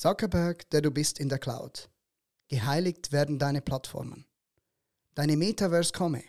[0.00, 1.90] Zuckerberg, der du bist in der Cloud.
[2.48, 4.24] Geheiligt werden deine Plattformen.
[5.14, 6.24] Deine Metaverse komme,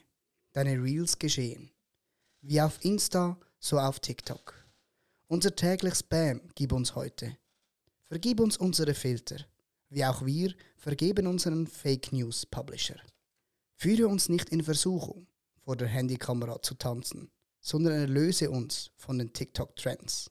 [0.51, 1.71] deine Reels geschehen.
[2.42, 4.54] Wie auf Insta, so auf TikTok.
[5.28, 7.38] Unser täglich Spam gib uns heute.
[8.04, 9.38] Vergib uns unsere Filter,
[9.88, 12.99] wie auch wir vergeben unseren Fake News Publisher.
[13.77, 15.27] Führe uns nicht in Versuchung,
[15.61, 17.31] vor der Handykamera zu tanzen,
[17.61, 20.29] sondern erlöse uns von den TikTok-Trends.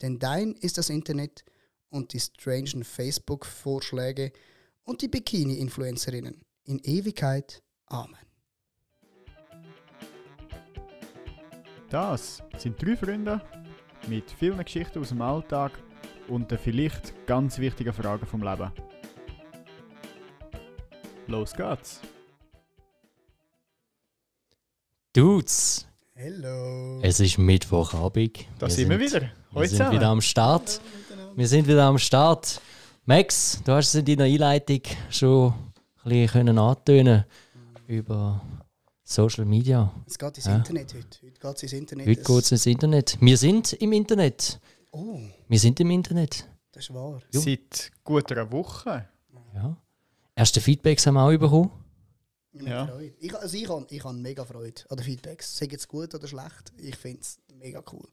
[0.00, 1.44] Denn dein ist das Internet
[1.90, 4.32] und die strangen Facebook-Vorschläge
[4.84, 7.62] und die Bikini-Influencerinnen in Ewigkeit.
[7.86, 8.16] Amen.
[11.90, 13.40] Das sind drei Freunde
[14.08, 15.72] mit vielen Geschichten aus dem Alltag
[16.28, 18.72] und den vielleicht ganz wichtigen Fragen vom Leben.
[21.28, 22.00] Los geht's!
[25.12, 27.00] Dudes, Hello.
[27.02, 28.46] es ist Mittwochabend.
[28.58, 29.30] Da sind wir wieder.
[29.56, 29.96] Wir Heute sind zusammen.
[29.96, 30.80] wieder am Start.
[31.34, 32.60] Wir sind wieder am Start.
[33.06, 35.52] Max, du hast es in deiner Einleitung schon
[36.04, 37.24] ein bisschen können antönen
[37.86, 38.42] über
[39.02, 39.90] Social Media.
[40.06, 40.56] Es geht ins Ja.
[40.56, 41.06] Internet heute.
[41.22, 42.06] Heute geht es ins Internet.
[42.06, 43.16] Heute Es- geht es ins Internet.
[43.18, 44.60] Wir sind im Internet.
[44.92, 46.46] Oh, Wir sind im Internet.
[46.72, 47.22] das ist wahr.
[47.30, 49.08] Seit gut einer Woche.
[49.54, 49.74] Ja.
[50.34, 51.70] Erste Feedbacks haben wir auch bekommen.
[52.52, 52.86] Ich habe Ja.
[52.88, 53.14] Freude.
[53.20, 55.56] Ich, also ich habe ich hab mega Freude an den Feedbacks.
[55.56, 58.06] Sei jetzt gut oder schlecht, ich finde es mega cool.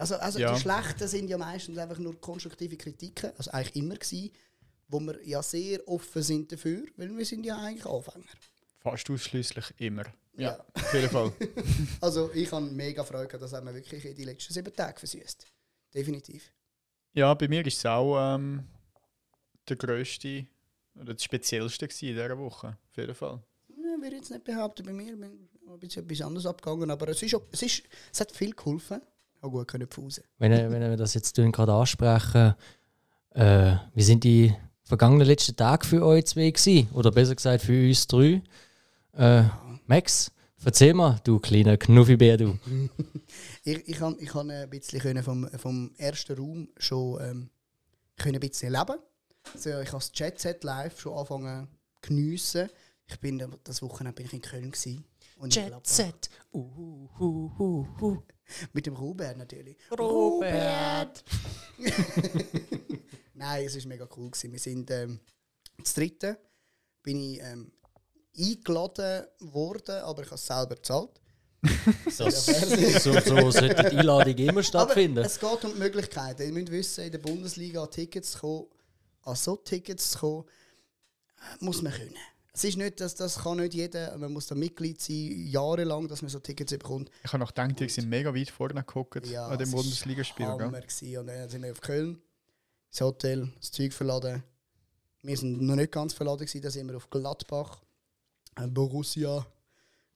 [0.00, 0.54] Also, also Ja.
[0.54, 4.30] die Schlechten sind ja meistens einfach nur konstruktive Kritiken, also eigentlich immer gewesen,
[4.88, 8.24] wo wir ja sehr offen sind dafür, weil wir sind ja eigentlich Anfänger.
[8.78, 10.04] Fast ausschließlich immer.
[10.36, 10.58] Ja.
[10.72, 11.32] Auf jeden Fall.
[12.00, 14.98] Also ich habe mega Freude gehabt, das haben wir wirklich in die letzten sieben Tage
[14.98, 15.46] versüßt.
[15.94, 16.50] Definitiv.
[17.12, 18.66] Ja, bei mir war es auch ähm,
[19.68, 20.46] der grösste
[20.94, 22.78] oder das speziellste in dieser Woche.
[22.90, 23.42] Auf jeden Fall.
[23.68, 27.22] Ja, würde jetzt nicht behaupten, bei mir bin ein bisschen etwas anderes abgegangen, aber es,
[27.22, 29.02] ist, es, ist, es hat viel geholfen.
[29.42, 30.24] Habe gut können pfusen.
[30.38, 32.54] Wenn, wir- wenn wir das jetzt tun, gerade ansprechen,
[33.30, 36.88] äh, wie sind die vergangenen letzten Tage für euch zwei gewesen?
[36.92, 38.42] Oder besser gesagt für uns drei?
[39.12, 39.44] Äh,
[39.86, 40.30] Max,
[40.64, 42.58] erzähl mal, du kleiner Knuffibär, du.
[43.64, 47.50] Ich, ich kann, ich kann ein bisschen können vom, vom ersten Raum schon ähm,
[48.16, 48.96] können ein bisschen leben.
[49.54, 51.68] Also ich habe das Jet Set live schon angefangen
[52.02, 52.68] zu geniessen.
[53.06, 55.04] Ich bin das Wochenende bin ich in Köln gewesen.
[55.40, 55.80] Gladbach.
[55.84, 56.30] Set.
[56.52, 58.16] Uh, uh, uh, uh.
[58.72, 59.76] Mit dem Robert natürlich.
[59.98, 61.24] Robert.
[63.34, 64.30] Nein, es war mega cool.
[64.30, 64.52] Gewesen.
[64.52, 65.20] Wir sind ähm,
[65.78, 66.38] das dritte.
[67.02, 67.72] Bin ich ähm,
[68.38, 71.20] eingeladen worden, aber ich habe es selber gezahlt.
[72.18, 75.18] Das, so, so sollte die Einladung immer stattfinden.
[75.18, 76.42] Aber es geht um die Möglichkeiten.
[76.42, 78.66] Ihr müsst wissen, in der Bundesliga an Tickets zu kommen,
[79.22, 80.44] an so Tickets zu kommen,
[81.60, 82.16] muss man können.
[82.52, 86.20] Es ist nicht, dass das kann nicht jeder, man muss da Mitglied sein, jahrelang, dass
[86.22, 87.10] man so Tickets bekommt.
[87.22, 90.46] Ich habe noch gedacht, die sind mega weit vorne geguckt Ja, an dem es Bundesligaspiel.
[90.46, 90.66] gell?
[90.66, 91.18] Hammer gewesen.
[91.18, 92.20] Und dann sind wir auf Köln,
[92.90, 94.42] ins Hotel, das Zeug verladen.
[95.22, 97.82] Wir sind noch nicht ganz verladen gewesen, dann sind wir auf Gladbach,
[98.56, 99.46] äh, Borussia,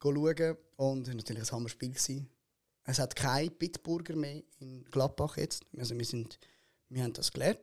[0.03, 0.57] schauen.
[0.77, 1.91] Und es war natürlich ein Hammerspiel.
[1.91, 2.29] Gewesen.
[2.85, 5.65] Es hat kein Bitburger mehr in Gladbach jetzt.
[5.79, 6.39] Also wir, sind,
[6.89, 7.61] wir haben das gelernt.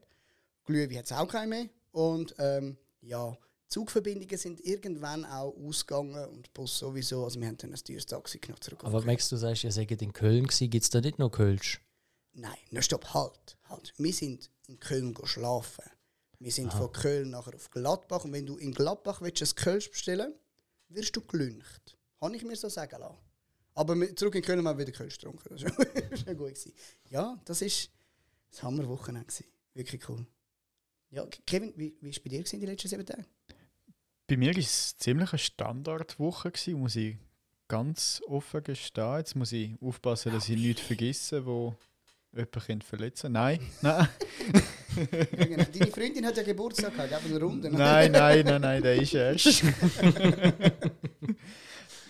[0.65, 1.69] Glühwein hat es auch keinen mehr.
[1.91, 3.37] Und ähm, ja,
[3.71, 7.23] Zugverbindungen sind irgendwann auch ausgegangen und Bus sowieso.
[7.23, 8.83] Also wir haben dann ein teures Taxi genommen zurück.
[8.83, 9.01] Aber.
[9.03, 10.69] Max, du sagst, ihr seid in Köln gewesen.
[10.69, 11.79] Gibt es da nicht noch Kölsch?
[12.33, 13.93] Nein, na stopp, halt, halt.
[13.97, 15.85] Wir sind in Köln go schlafen.
[16.39, 19.89] Wir sind von Köln nachher auf Gladbach und wenn du in Gladbach willst, ein Kölsch
[19.89, 20.33] bestellen
[20.89, 21.97] wirst du gelüncht.
[22.19, 23.17] Habe ich mir so sagen lassen.
[23.73, 25.47] Aber zurück in Köln haben wir wieder Kölsch getrunken.
[25.49, 26.49] Das war war gut.
[26.49, 26.73] Gewesen.
[27.09, 27.89] Ja, das ist
[28.49, 29.27] das Hammerwochenende.
[29.27, 29.45] gewesen.
[29.73, 30.25] Wirklich cool.
[31.09, 33.25] Ja, Kevin, wie war es bei dir gewesen die letzten sieben Tage?
[34.27, 37.17] Bei mir war es ziemlich eine Standardwoche, gewesen, muss ich
[37.67, 39.17] ganz offen gestehen.
[39.17, 41.75] Jetzt muss ich aufpassen, dass ich nichts vergesse, wo
[42.33, 44.07] jemanden könnte verletzen Nein, nein.
[45.73, 47.69] Deine Freundin hat ja Geburtstag gehabt, gib eine Runde.
[47.71, 49.63] nein, nein, nein, nein, der ist erst.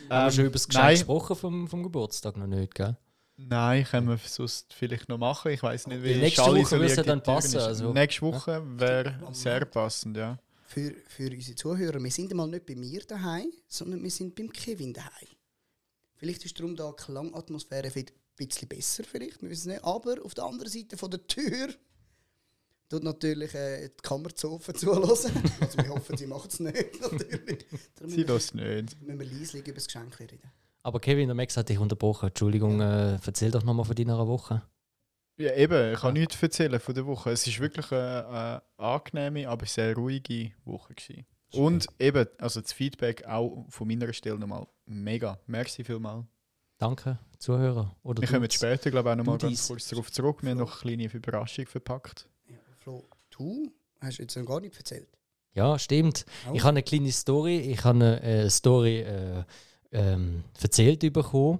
[0.09, 0.95] Haben wir schon Ähm, über das Geschenk nein.
[0.95, 2.97] gesprochen vom, vom Geburtstag noch nicht, gell?
[3.37, 5.51] Nein, können wir sonst vielleicht noch machen.
[5.51, 7.93] Ich weiß nicht, wie Nächste Woche ja isoliert dann passen, also.
[7.93, 10.37] Nächste Woche wäre sehr passend, ja.
[10.71, 14.51] Für, für unsere Zuhörer, wir sind mal nicht bei mir daheim, sondern wir sind beim
[14.51, 15.27] Kevin daheim.
[16.15, 18.05] Vielleicht ist darum da die Klangatmosphäre ein
[18.37, 19.83] bisschen besser, vielleicht, wir wissen es nicht.
[19.83, 21.73] Aber auf der anderen Seite von der Tür
[22.87, 25.33] tut natürlich äh, die Kammerzofe zulassen.
[25.59, 27.65] Also wir hoffen, sie macht es nicht, natürlich.
[28.05, 28.65] Sie lässt nicht.
[29.01, 30.39] wir, müssen wir leislich über das Geschenk reden.
[30.83, 32.29] Aber Kevin, der Max hat dich unterbrochen.
[32.29, 34.63] Entschuldigung, äh, erzähl doch nochmal von deiner Woche.
[35.41, 37.31] Ja, eben, ich kann nichts erzählen von der Woche.
[37.31, 40.93] Es war wirklich eine, eine angenehme, aber sehr ruhige Woche.
[40.93, 41.25] Gewesen.
[41.53, 45.39] Und eben, also das Feedback auch von meiner Stelle nochmal mega.
[45.47, 46.25] Merci vielmals.
[46.77, 47.95] Danke, Zuhörer.
[48.03, 50.41] Oder Wir kommen später, glaube ich, auch nochmal ganz kurz darauf zurück.
[50.41, 52.27] Wir haben noch eine kleine Überraschung verpackt.
[52.47, 55.09] Ja, Flo, Du hast jetzt noch gar nicht erzählt.
[55.53, 56.25] Ja, stimmt.
[56.49, 56.53] Oh.
[56.53, 57.57] Ich habe eine kleine Story.
[57.59, 59.43] Ich habe eine äh, Story äh,
[59.91, 61.59] ähm, erzählt bekommen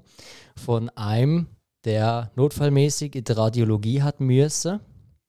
[0.56, 1.48] von einem,
[1.86, 4.80] der notfallmäßig in der Radiologie hat müssen.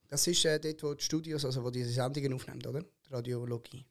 [0.08, 2.84] Das ist äh, dort, wo die Studios, also wo diese Sendungen aufnehmen, oder?
[3.10, 3.84] Radiologie.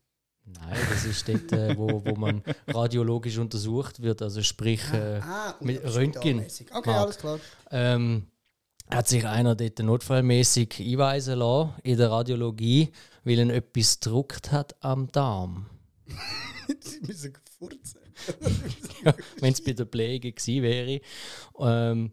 [0.45, 5.55] Nein, das ist dort, äh, wo, wo man radiologisch untersucht wird, also sprich äh, ah,
[5.59, 6.39] und mit Röntgen.
[6.39, 6.87] Okay, Markt.
[6.87, 7.39] alles klar.
[7.71, 8.27] ähm,
[8.89, 12.91] hat sich einer dort notfallmäßig einweisen lassen in der Radiologie,
[13.23, 15.67] weil er etwas gedruckt hat am Darm.
[16.79, 18.01] Sie müssen furzen.
[19.39, 21.01] Wenn es bei der Pflege gewesen wäre.
[21.59, 22.11] Ähm,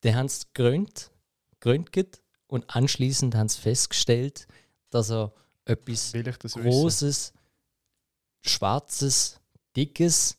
[0.00, 1.10] dann haben sie gerönt,
[1.60, 4.46] geröntgt und anschließend haben sie festgestellt,
[4.90, 5.32] dass er
[5.64, 6.62] etwas das wissen?
[6.62, 7.32] Großes,
[8.42, 9.40] Schwarzes,
[9.76, 10.38] Dickes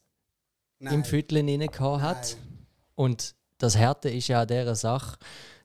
[0.80, 2.38] im Viertel inne gehabt hat.
[2.96, 5.18] Und das Härte ist ja an dieser Sache,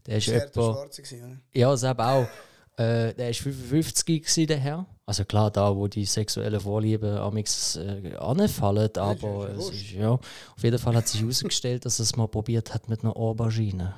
[0.06, 1.40] der ist Das war der etwa, Schwarze, gewesen, oder?
[1.52, 2.28] ja, das auch,
[2.76, 4.86] äh, der ist 55 gewesen, der Herr.
[5.06, 9.74] Also klar, da, wo die sexuellen Vorlieben amix äh, anfallen, ist aber wurscht.
[9.74, 13.14] ist, ja, auf jeden Fall hat sich herausgestellt, dass es mal probiert hat mit einer
[13.14, 13.94] Aubergine.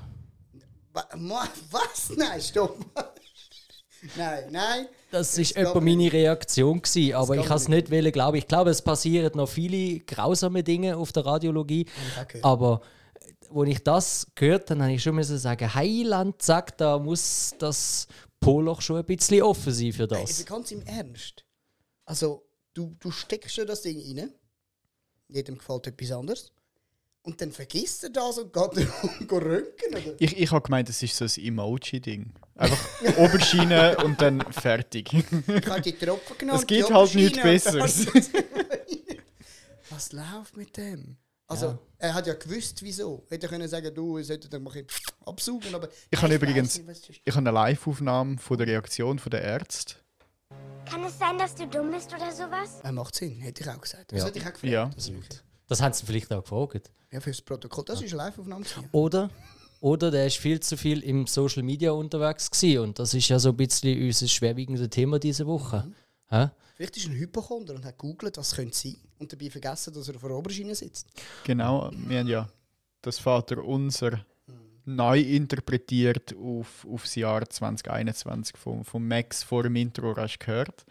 [0.92, 2.10] Was?
[2.16, 2.78] Nein, stopp.
[4.16, 4.86] nein, nein.
[5.12, 8.48] Das ist etwa meine Reaktion gewesen, aber ich kann es nicht wollen, glaube ich.
[8.48, 11.86] Glaube, es passieren noch viele grausame Dinge auf der Radiologie,
[12.28, 12.44] gehört.
[12.44, 12.80] aber
[13.54, 18.08] als ich das gehört habe, habe ich schon müssen sagen, Heiland sagt, da muss das
[18.46, 20.40] Poloch schon ein bisschen offen sein für das.
[20.40, 21.44] aber ganz im Ernst.
[22.04, 24.32] Also, du, du steckst ja das Ding rein.
[25.28, 26.52] Jedem gefällt etwas anderes.
[27.22, 28.88] Und dann vergisst er das und geht
[29.28, 29.90] go röntgen.
[29.90, 30.14] Oder?
[30.20, 32.32] Ich, ich habe gemeint, das ist so ein Emoji-Ding.
[32.54, 32.78] Einfach
[33.18, 35.12] Oberschiene und dann fertig.
[35.12, 36.60] Ich habe die Tropfen genommen.
[36.60, 38.06] Es geht halt nichts Besseres.
[39.90, 41.16] Was läuft mit dem?
[41.48, 41.78] Also, Ja.
[41.98, 43.24] er hat ja gewusst, wieso.
[43.28, 44.84] Hätte er können sagen, du, ich sollte dann mal
[45.24, 45.88] absaugen, aber...
[46.10, 47.20] Ich habe übrigens- nicht, ist.
[47.24, 49.94] Ich habe eine Live-Aufnahme von der Reaktion der Ärzte.
[50.84, 52.80] Kann es sein, dass du dumm bist oder sowas?
[52.82, 54.12] Er macht Sinn, hätte ich auch gesagt.
[54.12, 54.26] Das Ja.
[54.26, 54.64] hätte ich auch gefragt.
[54.72, 54.90] Ja.
[54.94, 56.90] Das ist- Das haben sie vielleicht auch gefragt.
[57.10, 57.84] ja, fürs Protokoll.
[57.84, 58.64] Das ist eine Live-Aufnahme.
[58.92, 59.30] Oder,
[59.80, 62.80] oder der ist viel zu viel im Social Media unterwegs gewesen.
[62.82, 65.90] und das ist ja so ein bisschen unser schwerwiegendes Thema diese Woche.
[66.28, 66.50] Hä?
[66.76, 70.08] Vielleicht ist er ein Hypochonder und hat googelt, was könnte sein und dabei vergessen, dass
[70.08, 71.08] er auf der Oberschiene sitzt.
[71.44, 72.48] Genau, wir haben ja
[73.00, 74.26] das Vater unser
[74.84, 80.44] neu interpretiert auf, auf das Jahr 2021 von, von Max vor dem Intro hast du
[80.44, 80.84] gehört.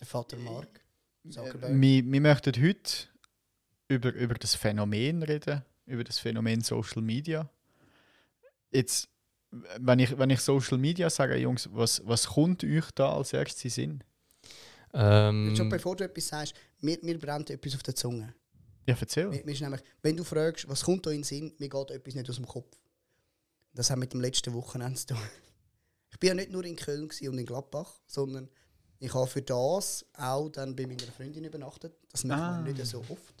[0.00, 0.80] Der Vater Mark.
[1.28, 1.78] Zuckerberg.
[1.78, 3.08] Wir, wir möchten heute
[3.88, 7.48] über, über das Phänomen reden, über das Phänomen Social Media.
[8.70, 9.08] Jetzt,
[9.50, 13.74] wenn ich, wenn ich Social Media sage, Jungs, was, was kommt euch da als erstes
[13.74, 14.02] Sinn?
[14.94, 18.34] Ähm, Schon bevor du etwas sagst, mir, mir brennt etwas auf der Zunge.
[18.86, 19.28] Ja, erzähl.
[19.28, 21.90] Mir, mir ist nämlich, wenn du fragst, was kommt da in den Sinn, mir geht
[21.90, 22.76] etwas nicht aus dem Kopf.
[23.74, 25.18] Das hat mit dem letzten Wochenende zu tun.
[26.10, 28.48] Ich bin ja nicht nur in Köln und in Gladbach, sondern
[28.98, 31.92] ich habe für das auch dann bei meiner Freundin übernachtet.
[32.10, 32.64] Das machen Ah.
[32.64, 33.34] wir nicht so oft.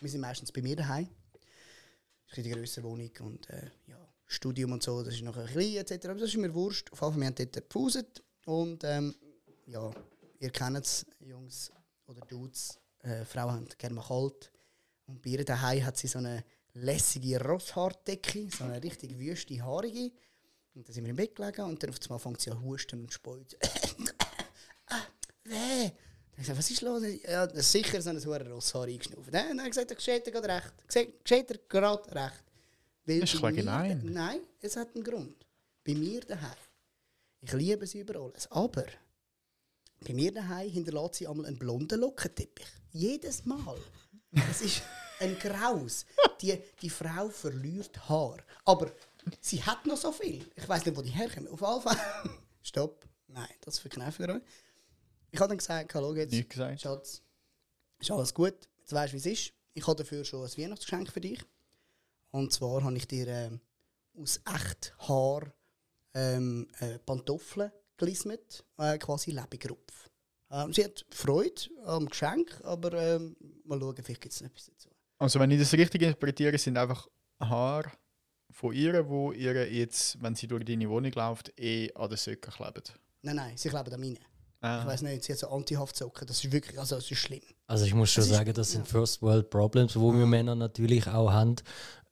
[0.00, 1.08] Wir sind meistens bei mir daheim.
[2.26, 3.98] Das ist eine größere Wohnung und äh, ja,
[4.32, 6.04] Studium und so, das ist noch ein klein etc.
[6.06, 6.90] Aber das ist mir wurscht.
[6.92, 9.14] Auf jeden Fall, wir haben dort gepauset und ähm,
[9.66, 9.90] ja,
[10.38, 11.72] ihr kennt es, Jungs
[12.06, 14.50] oder Dudes, äh, Frauen haben gerne mal kalt.
[15.06, 16.44] Und bei ihr daheim hat sie so eine
[16.74, 20.12] lässige Rosshaardecke, so eine richtig wüste, haarige.
[20.74, 23.00] Und dann sind wir im Bett gelegen und dann auf einmal fängt sie an husten
[23.00, 23.56] und speut.
[24.86, 25.00] ah,
[25.44, 25.90] weh.
[25.90, 25.92] Dann
[26.32, 27.02] ich gesagt, was ist los?
[27.24, 29.34] Ja, das sicher so ein Rosshaar eingeschnauft.
[29.34, 30.72] Dann hat er gesagt, geschieht er gerade recht.
[30.86, 32.44] Geschieht- Geschieht er gerade recht.
[33.10, 34.12] Weil Das ist bei ein bisschen mir- gemein.
[34.12, 35.46] Nein, es hat einen Grund.
[35.84, 36.56] Bei mir daheim.
[37.42, 38.50] Ich liebe sie über alles.
[38.50, 38.84] Aber
[40.06, 42.66] bei mir daheim hinterlässt sie einmal einen blonden Lockenteppich.
[42.92, 43.78] Jedes Mal.
[44.50, 44.82] Es ist
[45.18, 46.06] ein Graus.
[46.40, 48.38] Die, die Frau verliert Haar.
[48.64, 48.92] Aber
[49.40, 50.44] sie hat noch so viel.
[50.54, 51.48] Ich weiß nicht, wo die herkommen.
[51.48, 52.30] Auf jeden Fall.
[52.62, 53.06] Stopp.
[53.26, 54.42] Nein, das verkneifen wir euch.
[55.30, 56.32] Ich habe dann gesagt, hallo jetzt.
[56.32, 56.80] Nichts gesagt.
[56.80, 57.22] Schatz,
[57.98, 58.54] ist alles gut.
[58.80, 59.52] Jetzt weißt du, wie es ist.
[59.74, 61.40] Ich habe dafür schon ein Weihnachtsgeschenk für dich.
[62.30, 63.60] Und zwar habe ich dir ähm,
[64.14, 65.52] aus echt Haar
[66.14, 70.10] ähm, äh, Pantoffeln gelismet, äh, quasi Lebensrupf.
[70.50, 74.66] Ähm, sie hat Freude am Geschenk, aber ähm, mal schauen, vielleicht gibt es noch etwas
[74.66, 74.90] dazu.
[75.18, 77.06] Also, wenn ich das richtig interpretiere, sind einfach
[77.38, 77.92] Haare
[78.50, 82.52] von ihr, wo ihr jetzt, wenn sie durch deine Wohnung läuft, eh an den Söcken
[82.52, 82.82] kleben.
[83.22, 84.18] Nein, nein, sie kleben an
[84.60, 84.78] meine.
[84.80, 84.86] Ich Ah.
[84.86, 86.26] weiß nicht, sie hat so Anti-Haftsocken.
[86.26, 87.40] Das ist wirklich, also das ist schlimm.
[87.66, 91.06] Also ich muss schon Das sagen, das sind First World Problems, wo wir Männer natürlich
[91.08, 91.56] auch haben.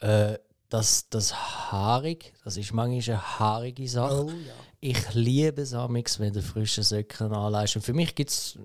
[0.00, 0.38] Äh,
[0.68, 1.34] das, das
[1.72, 4.24] haarig, das ist manchmal eine haarige Sache.
[4.26, 4.52] Oh ja.
[4.80, 7.76] Ich liebe es amix, wenn du frische Socken anlegst.
[7.76, 8.58] Und für mich gibt es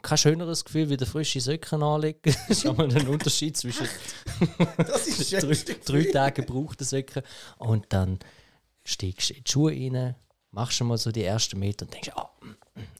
[0.00, 2.18] kein schöneres Gefühl, wie der frische Socken anlegen.
[2.24, 3.86] das ist aber ein Unterschied zwischen
[4.76, 6.04] drei, drei.
[6.10, 7.22] Tagen gebrauchten Socken.
[7.58, 8.18] Und dann
[8.84, 10.16] steigst du in die Schuhe rein
[10.50, 12.50] machst du mal so die ersten Meter und denkst, ah, mm,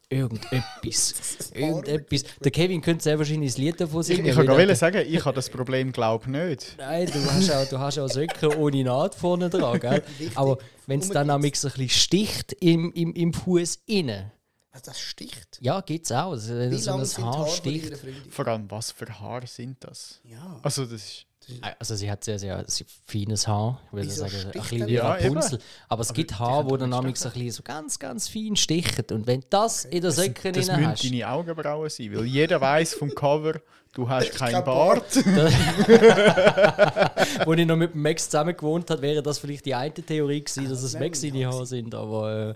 [0.09, 2.23] irgendetwas, irgendetwas.
[2.43, 4.25] Der Kevin könnte sehr wahrscheinlich das Lied davon Ich, singen.
[4.25, 6.75] ich kann gerade sagen, ich habe das Problem glaube nicht.
[6.77, 10.03] Nein, du hast auch, du hast auch Socken ohne Naht vorne dran, gell?
[10.35, 11.31] Aber wenn es dann Unbedingt.
[11.31, 14.31] amix ein bisschen sticht im, im, im Fuß innen,
[14.71, 15.57] Also das sticht.
[15.61, 16.31] ja, gibt es auch.
[16.31, 17.93] Also, wenn Wie so ein Haar sticht.
[18.29, 20.19] Vor allem, was für Haare sind das?
[20.23, 20.59] Ja.
[20.61, 21.25] Also das ist...
[21.79, 23.81] Also sie hat sehr, sehr sehr feines Haar.
[23.87, 25.03] Ich würde sagen, ein bisschen wie das?
[25.03, 25.59] Ja, Rapunzel.
[25.89, 29.05] Aber es gibt Haare, wo dann ein bisschen so ganz, ganz fein stichen.
[29.11, 32.61] Und wenn das in der Söcke Das drin müssen hast, deine Augenbrauen sein, weil jeder
[32.61, 33.59] weiß vom Cover,
[33.93, 35.15] du hast keinen kein Bart.
[37.45, 40.43] wo ich noch mit dem Max zusammen gewohnt habe, wäre das vielleicht die eine Theorie
[40.43, 41.95] gewesen, dass es Max seine Haare sind.
[41.95, 42.53] Aber äh,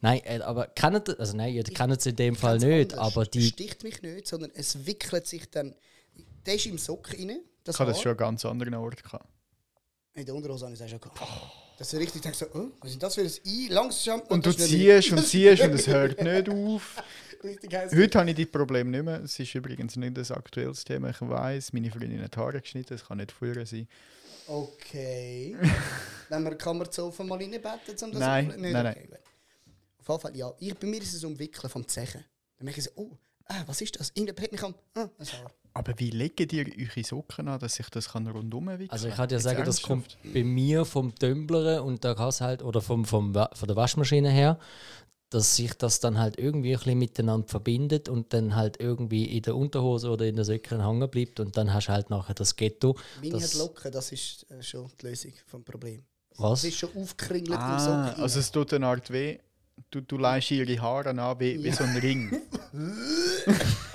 [0.00, 2.94] nein, äh, aber kennt also nein, ihr kennt es in dem Fall nicht.
[2.94, 2.98] anders.
[2.98, 5.74] Aber Es die, sticht mich nicht, sondern es wickelt sich dann.
[6.46, 7.40] Der ist im Sock rein.
[7.68, 9.26] Das Ich habe das schon an ganz anderen Orten gehabt.
[10.14, 11.20] In der Unterhose habe ich es auch schon gehabt.
[11.78, 13.68] Dass du richtig denkst, so, oh, was ist das für ein I?
[13.68, 14.20] Langsam.
[14.22, 17.02] Und du das ist nicht- ziehst und ziehst und es hört nicht auf.
[17.44, 17.92] Richtig heiß.
[17.94, 19.20] Heute habe ich die Probleme nicht mehr.
[19.22, 21.10] Es ist übrigens nicht ein aktuelles Thema.
[21.10, 23.86] Ich weiß, meine Freundin hat Haare geschnitten, das kann nicht früher sein.
[24.48, 25.56] Okay.
[26.30, 27.70] Wenn wir kann man so mal reinbetten,
[28.02, 28.72] um das Nein, aufzunehmen?
[28.72, 29.08] nein, okay.
[30.00, 30.52] Auf jeden Fall, ja.
[30.58, 32.24] Ich, bei mir ist es umwickeln vom Zechen.
[32.56, 33.10] Dann merke ich so, oh,
[33.44, 34.08] ah, was ist das?
[34.14, 35.52] Irgendjemand hat mich am, ah, ein Haar.
[35.74, 39.14] Aber wie legt ihr eure Socken an, dass ich das kann rundum wickeln Also ich
[39.14, 43.04] kann dir sagen, das kommt bei mir vom Tümblern und da kann's halt, oder vom,
[43.04, 44.58] vom, von der Waschmaschine her,
[45.30, 49.42] dass sich das dann halt irgendwie ein bisschen miteinander verbindet und dann halt irgendwie in
[49.42, 52.56] der Unterhose oder in der Söcken hängen bleibt und dann hast du halt nachher das
[52.56, 52.96] Ghetto.
[53.20, 56.02] Meine Das- hat Locken, das ist äh, schon die Lösung vom Problem.
[56.38, 56.60] Was?
[56.60, 57.78] Es ist schon aufgekringelt im Ah,
[58.14, 58.22] Sock.
[58.22, 59.38] also es tut eine Art weh.
[59.90, 62.40] Du, du leihst ihre Haare an wie, wie so ein Ring.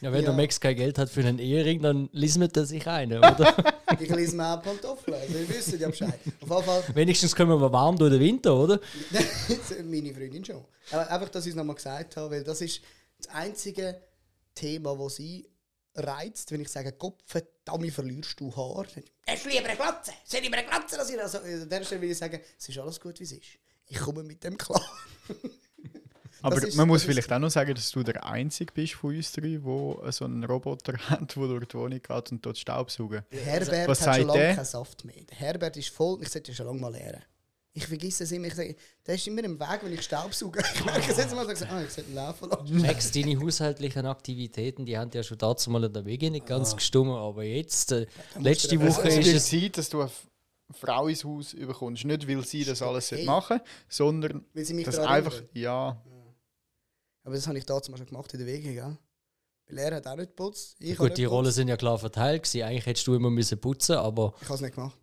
[0.00, 0.30] Ja, wenn Ja.
[0.30, 3.54] der Max kein Geld hat für einen Ehering, dann lismet er sich einen, oder?
[4.00, 6.18] ich lese mir auch Pantoffeln, also ihr wisst ja Bescheid.
[6.48, 8.80] Auf Fall, Wenigstens kommen wir warm durch den Winter, oder?
[9.84, 10.64] meine Freundin schon.
[10.90, 12.80] Aber einfach, dass ich es nochmal gesagt habe, weil das ist
[13.18, 14.00] das einzige
[14.54, 15.48] Thema, das sie
[15.94, 18.86] reizt, wenn ich sage, Kopf, verdammt, verlierst du Haar.
[19.28, 20.12] Hast du lieber eine Glatze?
[20.24, 20.98] Soll ich mir eine Glatze?
[20.98, 23.42] Also, an der Stelle will ich sagen, es ist alles gut, wie es ist.
[23.86, 24.80] Ich komme mit dem klar.
[26.42, 29.32] Aber ist- man muss vielleicht auch noch sagen, dass du der Einzige bist von uns
[29.32, 33.22] drei, der so einen Roboter hat, der durch die Wohnung geht und dort Staubsaugen.
[33.32, 34.54] Der Herbert Was hat schon lange der?
[34.56, 35.14] keinen Saft mehr.
[35.30, 37.22] Der Herbert ist voll, ich sollte ihn schon lange mal lernen.
[37.74, 40.62] Ich vergesse es immer, ich sage, der ist immer im Weg, wenn ich Staubsauge.
[40.74, 42.82] Ich merke es jetzt mal und sage, ah, ich sollte ihn laufen lassen.
[42.82, 46.48] Max, deine haushaltlichen Aktivitäten, die haben ja schon dazu mal in der Wege nicht Ah.
[46.48, 48.06] ganz gestummen, aber jetzt, äh,
[48.38, 49.48] letzte Woche Es ist es...
[49.48, 50.06] Zeit, dass du
[50.74, 52.04] Frau ins Haus überkommst.
[52.04, 53.24] Nicht, weil sie das alles okay.
[53.24, 55.98] machen sondern Weil sie mich dass einfach, ja,
[57.24, 58.98] Aber das habe ich damals schon gemacht in der Wege, gell?
[59.68, 60.76] Weil er hat auch nicht geputzt.
[60.80, 62.62] Ich Gut, die Rollen sind ja klar verteilt gewesen.
[62.62, 64.98] Eigentlich hättest du immer müssen putzen, aber Ich habe es nicht gemacht.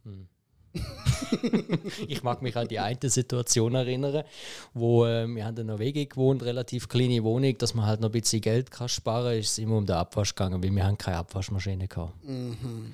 [2.07, 4.23] ich mag mich an die eine Situation erinnern,
[4.73, 8.09] wo äh, wir haben in einer WG gewohnt, relativ kleine Wohnung, dass man halt noch
[8.09, 10.97] ein bisschen Geld kann sparen, ist es immer um den Abwasch gegangen, weil wir haben
[10.97, 12.23] keine Abwaschmaschine gehabt.
[12.23, 12.93] Mhm.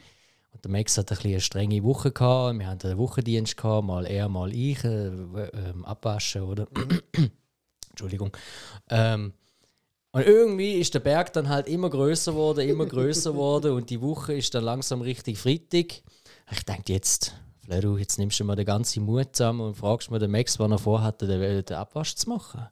[0.53, 2.57] Und der Max hat ein eine strenge Woche gehabt.
[2.57, 6.67] Wir hatten einen Wochendienst gehabt, mal er, mal ich, äh, ähm, abwaschen, oder?
[7.95, 8.35] Entschuldigung.
[8.89, 9.33] Ähm,
[10.11, 14.01] und irgendwie ist der Berg dann halt immer größer geworden, immer größer geworden und die
[14.01, 16.03] Woche ist dann langsam richtig friedig.
[16.51, 17.35] Ich denke jetzt,
[17.65, 20.71] Fleru, jetzt nimmst du mal den ganzen Mut zusammen und fragst mal den Max, wann
[20.71, 22.67] er vorhatte, den, den Abwasch zu machen.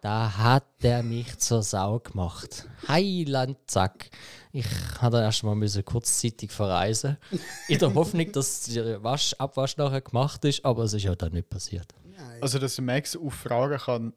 [0.00, 2.68] Da hat er mich zur Sau gemacht.
[2.88, 4.10] Heiland, zack.
[4.52, 4.66] Ich
[5.00, 7.16] hatte erst mal müssen kurzzeitig verreisen.
[7.68, 11.32] In der Hoffnung, dass der Wasch, Abwasch nachher gemacht ist, aber es ist ja dann
[11.32, 11.86] nicht passiert.
[12.40, 14.12] Also dass der Max auf Fragen kann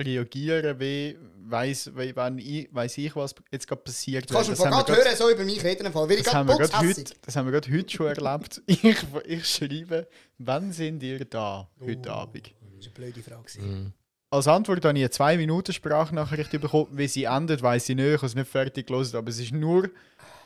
[0.00, 1.16] reagieren, wie
[1.46, 4.28] weiß, wie, wenn ich, weiss ich, was jetzt gerade passiert.
[4.30, 6.46] Du kannst Das von gerade grad- hören, so über mich reden, weil ich Das haben,
[6.48, 6.98] putzhässig.
[6.98, 8.62] heute, das haben wir gerade heute schon erlebt.
[8.66, 8.84] Ich,
[9.26, 10.06] ich schreibe,
[10.38, 12.52] wann sind ihr da heute Abend?
[12.78, 13.60] Das war eine blöde Frage.
[13.60, 13.92] Mhm.
[14.32, 16.86] Als Antwort habe ich eine 2 Minuten Sprachnachricht bekommen.
[16.92, 18.06] Wie sie endet, weiß ich nicht.
[18.06, 19.90] Ich habe es nicht fertig gelesen, aber es ist nur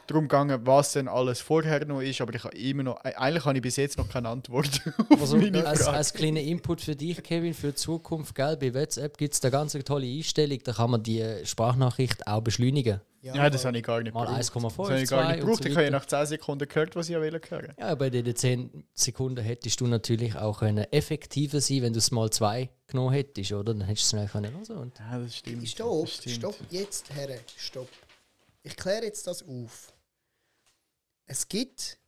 [0.06, 2.20] darum gegangen, was denn alles vorher noch ist.
[2.20, 4.80] Aber ich habe immer noch, eigentlich habe ich bis jetzt noch keine Antwort
[5.10, 9.34] Also, als, als kleiner Input für dich, Kevin, für die Zukunft, gell, bei WhatsApp gibt
[9.34, 13.00] es da ganz eine tolle Einstellung, da kann man die Sprachnachricht auch beschleunigen.
[13.22, 14.42] Ja, das habe ich gar nicht Mal gebraucht.
[14.42, 15.62] 1,5, Das habe ich gar 2 nicht gebraucht.
[15.62, 17.74] so ich habe ja nach 10 Sekunden gehört, was ich hören wollte.
[17.78, 22.10] Ja, bei den 10 Sekunden hättest du natürlich auch können effektiver sein wenn du es
[22.10, 23.72] mal 2 genommen hättest, oder?
[23.72, 24.78] Dann hättest du es schnell können hören.
[24.78, 25.66] Und Ja, das stimmt.
[25.66, 26.36] Stopp, das stimmt.
[26.36, 27.88] stopp, jetzt, Herren, stopp.
[28.62, 29.93] Ich kläre jetzt das auf.
[31.26, 31.98] Es gibt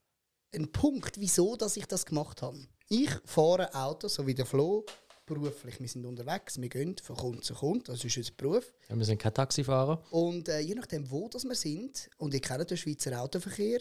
[0.54, 2.58] einen Punkt, wieso dass ich das gemacht habe.
[2.88, 4.84] Ich fahre Auto, so wie der Flo,
[5.24, 5.80] beruflich.
[5.80, 8.72] Wir sind unterwegs, wir gehen von Kunde zu Kunde, das ist unser Beruf.
[8.88, 10.02] ja, wir sind kein Taxifahrer.
[10.10, 13.80] Und äh, je nachdem, wo das wir sind, und ihr kennt den Schweizer Autoverkehr,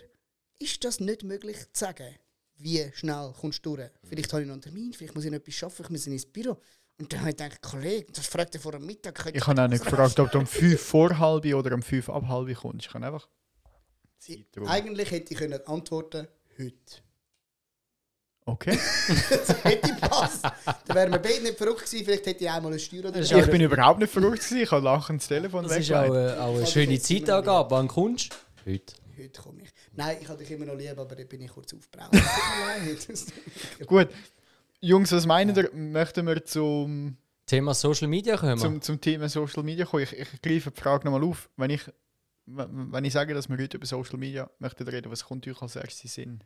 [0.58, 2.16] ist das nicht möglich zu sagen,
[2.58, 3.92] wie schnell kommst du durch.
[4.04, 6.26] Vielleicht habe ich noch einen Termin, vielleicht muss ich noch etwas schaffen, ich muss ins
[6.26, 6.58] Büro.
[6.98, 9.32] Und dann habe ich gedacht, Kollege, das fragt er vor dem Mittag.
[9.34, 12.26] Ich habe auch nicht gefragt, ob du um 5 vor halb oder um 5 ab
[12.30, 12.86] halb kommst.
[12.86, 13.28] Ich kann einfach.
[14.26, 16.28] Zeit Eigentlich hätte ich können antworten
[16.58, 17.02] heute.
[18.48, 18.78] Okay.
[19.30, 20.44] Das hätte gepasst.
[20.44, 22.06] Dann wären wir beide nicht verrückt gewesen.
[22.06, 23.38] Vielleicht hätte ich einmal eine Steuer oder so.
[23.38, 24.62] Ich bin überhaupt nicht verrückt gewesen.
[24.62, 27.72] Ich habe lachend das Telefon Das ist auch, äh, auch eine schöne Zeitangabe.
[27.72, 28.72] Wann kommst du?
[28.72, 28.96] Heute.
[29.18, 29.70] Heute komme ich.
[29.94, 32.12] Nein, ich habe dich immer noch lieb, aber dann bin ich kurz aufgebraucht.
[33.88, 34.10] Gut.
[34.82, 35.72] Jungs, was meinen ihr?
[35.74, 38.58] Möchten wir zum, Thema Social Media kommen.
[38.58, 40.04] zum, zum Thema Social Media kommen?
[40.04, 41.50] Ich, ich greife die Frage nochmal auf.
[41.58, 41.82] Wenn ich,
[42.46, 45.76] wenn ich sage, dass wir heute über Social Media möchten reden, was kommt euch als
[45.76, 46.44] erstes Sinn?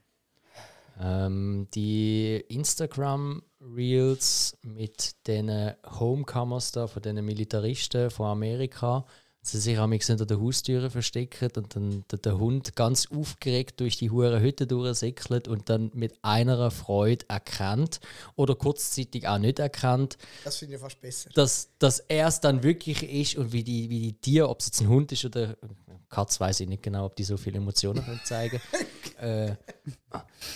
[1.00, 9.06] Ähm, die Instagram Reels mit den Homecameras da von den Militaristen von Amerika,
[9.41, 13.98] sie sich am hinter der Haustüre verstecken und dann der, der Hund ganz aufgeregt durch
[13.98, 18.00] die hure Hütte durchsäckelt und dann mit einer Freude erkannt
[18.36, 21.29] oder kurzzeitig auch nicht erkannt, Das finde ich fast besser.
[21.34, 24.67] dass, dass er es dann wirklich ist und wie die, wie die Tiere, ob es
[24.67, 25.55] jetzt ein Hund ist oder
[26.10, 28.60] Katz, weiß ich nicht genau, ob die so viele Emotionen können zeigen
[29.19, 29.55] äh,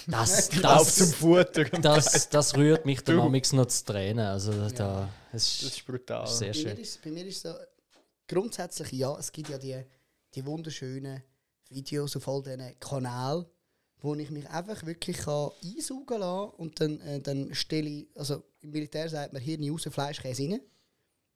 [0.07, 1.63] das, Lauf zum das, Futter.
[1.65, 4.25] das, das rührt mich dann amigs noch zu Tränen.
[4.25, 6.27] Also da, es Das ist ist brutal.
[6.27, 6.77] sehr Bei mir, schön.
[6.77, 7.49] ist, bei mir ist so,
[8.27, 9.83] grundsätzlich ja, es gibt ja die,
[10.35, 11.23] die wunderschönen
[11.69, 13.45] Videos auf all diesen Kanälen,
[14.01, 18.71] wo ich mich einfach wirklich einsaugen kann und dann, äh, dann stelle ich, also im
[18.71, 20.61] Militär sagt man Hirn raus, Fleischkäse rein.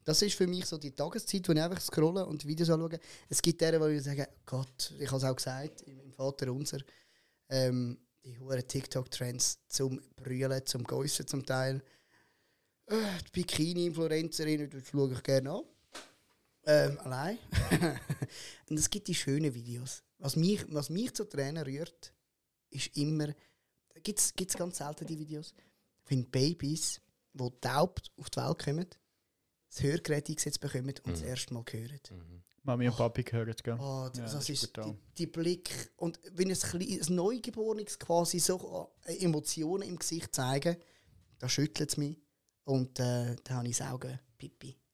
[0.03, 3.00] Das ist für mich so die Tageszeit, wo ich einfach scrolle und Videos anschaue.
[3.29, 6.79] Es gibt deren, wo ich sage, Gott, ich habe es auch gesagt, im Vater unser,
[7.50, 11.82] ähm, die hohen TikTok-Trends zum Brüllen, zum Gäussen zum Teil.
[12.86, 12.96] Äh,
[13.27, 15.63] die Bikini-Influencerin, das schaue ich gerne an.
[16.68, 17.38] Ähm, allein.
[18.70, 20.04] und es gibt die schönen Videos.
[20.20, 22.14] Was mich, was mich zu Tränen rührt,
[22.70, 23.34] ist immer,
[24.04, 25.54] gibt es ganz selten die Videos,
[26.08, 27.00] wenn Babys,
[27.34, 28.86] die taub auf die Welt kommen,
[29.70, 32.00] das Hörgerät eingesetzt bekommen und das erste Mal hören.
[32.64, 33.77] Mami und Papi gehören, gell?
[33.80, 37.98] Oh, das, Ja, das das ist die, die Blick und wenn ein, klein- ein Neugeborenes
[37.98, 40.75] quasi so äh, Emotionen im Gesicht zeigen,
[41.40, 42.18] da schüttelt es mich
[42.66, 44.87] und äh, da habe ich das Augen pipi immer.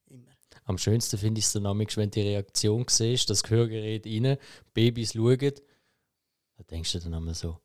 [0.65, 4.37] Am schönsten finde ich es dann amigs, wenn du die Reaktion siehst, das Gehörgerät rein,
[4.73, 5.37] Babys schauen,
[6.57, 7.59] da denkst du dann einmal so,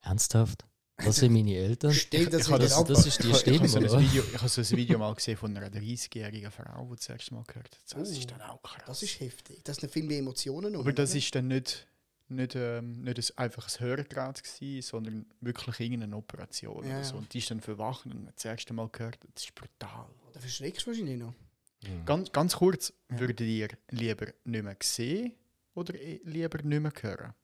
[0.00, 0.64] ernsthaft?
[0.98, 1.92] Das sind meine Eltern?
[1.92, 2.86] Steht das Ich habe wieder das- ab?
[2.88, 4.00] das ist die Ich, ich, Stimme, habe so?
[4.00, 7.34] Video, ich habe so ein Video mal gesehen von einer 30-jährigen Frau, die das erste
[7.34, 8.00] Mal gehört hat.
[8.00, 8.82] Das ist dann auch krass.
[8.86, 9.62] Das ist heftig.
[9.64, 10.74] Das sind viel mehr Emotionen.
[10.74, 11.86] Aber das ist dann nicht,
[12.28, 17.16] nicht, ähm, nicht ein, einfach ein Hörgerät gewesen, sondern wirklich irgendeine Operation Ja, oder so.
[17.16, 19.18] Und die ist dann verwachen und hat das erste Mal gehört.
[19.34, 20.06] Das ist brutal.
[20.32, 21.34] Da verschreckst du wahrscheinlich noch.
[22.04, 25.32] Ganz, ganz kurz, würdet ihr lieber nicht mehr sehen
[25.74, 27.34] oder eh lieber nicht mehr hören?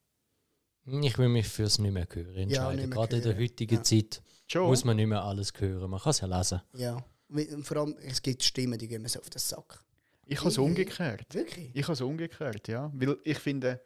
[1.03, 2.75] Ich will mich fürs nicht mehr hören Ja, entscheiden.
[2.77, 3.43] nicht mehr Gerade in der hören.
[3.43, 3.83] heutigen Ja.
[3.83, 4.65] Zeit Schon?
[4.67, 5.89] muss man nicht mehr alles hören.
[5.89, 6.61] Man kann es ja lesen.
[6.73, 6.97] Ja.
[7.29, 9.79] Und vor allem, es gibt Stimmen, die gehen mir so auf den Sack.
[10.25, 11.33] ich habe es umgekehrt.
[11.33, 11.69] Wirklich?
[11.73, 12.91] Ich habe es umgekehrt, ja.
[12.93, 13.81] Weil ich finde,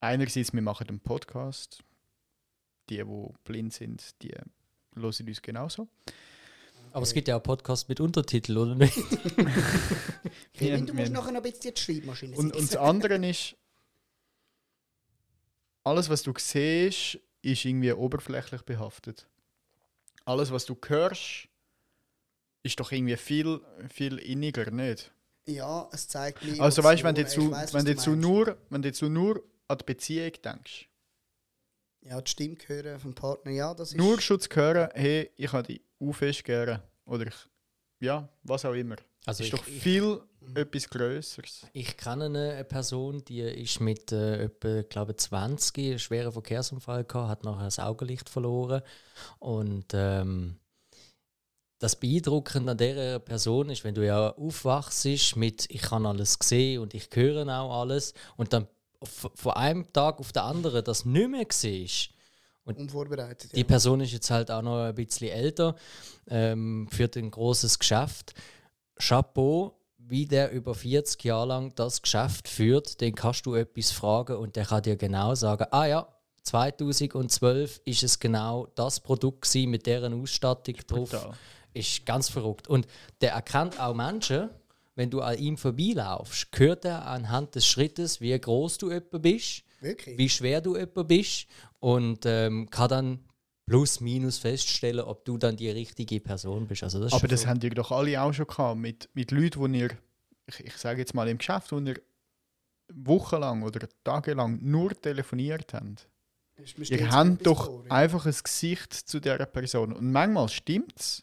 [0.00, 1.82] einerseits, wir machen einen Podcast.
[2.90, 4.50] Die, die blind sind, die hören
[5.26, 5.88] uns genauso.
[6.94, 8.94] Aber es gibt ja auch Podcasts mit Untertitel, oder nicht?
[10.54, 13.56] Kevin, du musst nachher noch ein bisschen die Schreibmaschine Und, und das andere ist,
[15.82, 19.26] alles, was du siehst, ist irgendwie oberflächlich behaftet.
[20.24, 21.48] Alles, was du hörst,
[22.62, 23.60] ist doch irgendwie viel,
[23.92, 25.12] viel inniger, nicht?
[25.46, 26.60] Ja, es zeigt mir.
[26.62, 28.22] Also weißt du, wenn du Ich weiss, wenn du jetzt meinst.
[28.22, 30.88] nur, wenn du jetzt nur an die Beziehung denkst,
[32.02, 33.96] Ja, die Stimme hören vom Partner, ja, das ist.
[33.96, 35.82] nur schon zu hören, hey, ich habe dich
[36.44, 36.82] gerne.
[37.06, 37.34] Oder ich,
[38.00, 38.96] ja, was auch immer.
[39.26, 40.20] Also ist ich- doch ich- viel
[40.54, 41.66] etwas Größeres.
[41.72, 47.28] Ich kenne eine Person, die ist mit äh, etwa, glaube 20 einen schweren Verkehrsunfall gehabt,
[47.30, 48.82] hat nachher das Augenlicht verloren
[49.38, 50.58] und ähm,
[51.78, 56.80] das Beeindruckende an dieser Person ist, wenn du ja aufwachst mit ich kann alles sehen
[56.80, 58.68] und ich höre auch alles und dann
[59.02, 62.10] von einem Tag auf den anderen das nicht mehr siehst,
[62.64, 63.54] unvorbereitet.
[63.54, 63.66] die Ja.
[63.66, 65.76] Person ist jetzt halt auch noch ein bisschen älter,
[66.28, 68.34] ähm, führt ein großes Geschäft.
[68.96, 74.36] Chapeau, wie der über 40 Jahre lang das Geschäft führt, den kannst du etwas fragen
[74.36, 76.08] und der kann dir genau sagen, ah ja,
[76.42, 81.10] 2012 ist es genau das Produkt gewesen mit deren Ausstattung drauf.
[81.10, 81.32] Brutal.
[81.72, 82.68] Ist ganz verrückt.
[82.68, 82.86] Und
[83.20, 84.50] der erkennt auch Menschen,
[84.94, 89.64] wenn du an ihm vorbeilaufst, hört er anhand des Schrittes, wie groß du etwa bist
[89.80, 90.16] Wirklich?
[90.16, 91.46] wie schwer du etwa bist
[91.84, 93.18] und ähm, kann dann
[93.66, 96.82] plus minus feststellen, ob du dann die richtige Person bist.
[96.82, 97.48] Also das Aber das so.
[97.48, 99.90] haben ihr doch alle auch schon gehabt, mit, mit Leuten, die ihr,
[100.46, 102.00] ich, ich sage jetzt mal im Geschäft, wo ihr
[102.90, 106.08] wochenlang oder tagelang nur telefoniert habt.
[106.88, 107.90] Ihr habt doch vor, ja.
[107.90, 109.92] einfach ein Gesicht zu dieser Person.
[109.92, 111.22] Und manchmal stimmt es,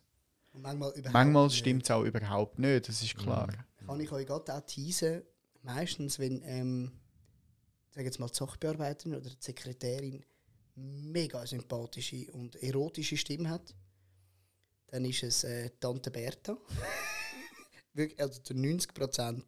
[0.54, 3.48] Und manchmal überhaupt manchmal stimmt es auch überhaupt nicht, das ist klar.
[3.84, 5.24] Kann ich euch gerade auch teasen,
[5.64, 6.92] meistens, wenn, ähm,
[7.90, 10.24] sag jetzt mal, die Sachbearbeiterin oder die Sekretärin
[10.76, 13.74] mega sympathische und erotische Stimme hat,
[14.88, 16.58] dann ist es äh, Tante Bertha.
[17.94, 19.46] Wirklich, also zu 90 Prozent.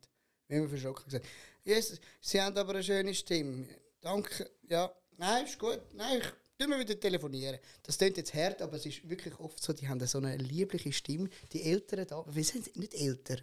[0.47, 1.25] Wir haben verschrocken gesagt,
[1.63, 3.67] yes, Sie haben aber eine schöne Stimme.
[4.01, 4.93] Danke, ja.
[5.17, 5.79] Nein, ist gut.
[5.93, 7.59] Nein, ich tue mir wieder telefonieren.
[7.83, 10.91] Das klingt jetzt hart, aber es ist wirklich oft so, die haben so eine liebliche
[10.91, 11.29] Stimme.
[11.51, 13.37] Die Älteren da, wir sind nicht älter.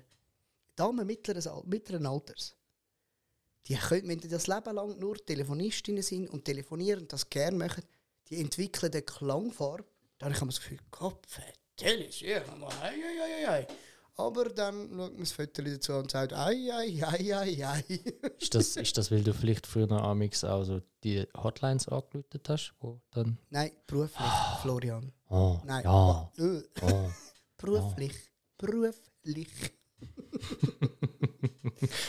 [0.76, 2.54] Damen mittleren, mittleren Alters.
[3.66, 7.56] Die können, wenn die das Leben lang nur Telefonistinnen sind und telefonieren und das gerne
[7.56, 7.84] machen,
[8.28, 9.84] die entwickeln eine Klangfarbe.
[10.18, 11.38] Da habe ich das Gefühl, Kopf,
[11.76, 13.66] telefonieren, ei, ei, ei, ei.
[14.16, 18.00] Aber dann schaut man das Foto dazu und sagt, ei, ei, ei, ei, ei.
[18.38, 22.48] Ist das, ist das, weil du vielleicht früher noch amix auch so die Hotlines angeläutet
[22.48, 22.74] hast?
[22.80, 24.28] Wo dann, Nein, beruflich,
[24.60, 25.10] Florian.
[25.30, 27.10] oh, Nein, ja, oh.
[27.56, 28.14] beruflich.
[28.58, 29.48] Beruflich.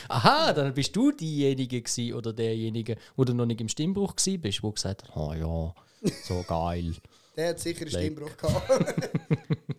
[0.08, 4.38] Aha, dann bist du diejenige gewesen, oder derjenige, wo du noch nicht im Stimmbruch gsi
[4.38, 6.96] bist, wo gesagt hat, oh ja, so geil.
[7.36, 7.90] Der hat sicher einen.
[7.92, 8.70] Stimmbruch gehabt.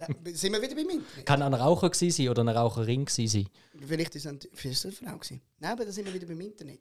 [0.00, 1.26] Ja, sind wir wieder beim Internet?
[1.26, 3.46] Kann ein Raucher gsi sein oder eine Raucherin gsi sein?
[3.86, 5.42] Vielleicht ist es ein- vielleicht ist es eine Frau gewesen.
[5.58, 6.80] Nein, aber da sind wir wieder beim Internet.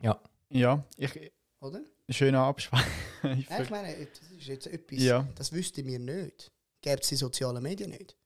[0.00, 0.18] Ja.
[0.48, 1.10] Ja, ich,
[1.60, 1.80] Oder?
[2.08, 2.82] schöner Abspann.
[3.22, 5.26] Ich Nein, ich ver- meine, das ist jetzt etwas, Ja.
[5.34, 6.52] das wüssten wir nicht.
[6.80, 8.16] Gäbe es die sozialen Medien nicht.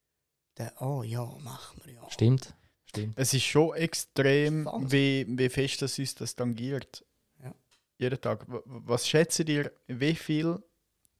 [0.59, 2.11] Der, oh ja, machen wir ja.
[2.11, 2.53] Stimmt.
[2.91, 3.19] Stimmt.
[3.19, 7.05] es ist schon extrem, wie, wie fest das uns das tangiert.
[7.43, 7.55] Ja.
[7.99, 8.45] Jeden Tag.
[8.47, 10.59] Was schätzt ihr, wie viel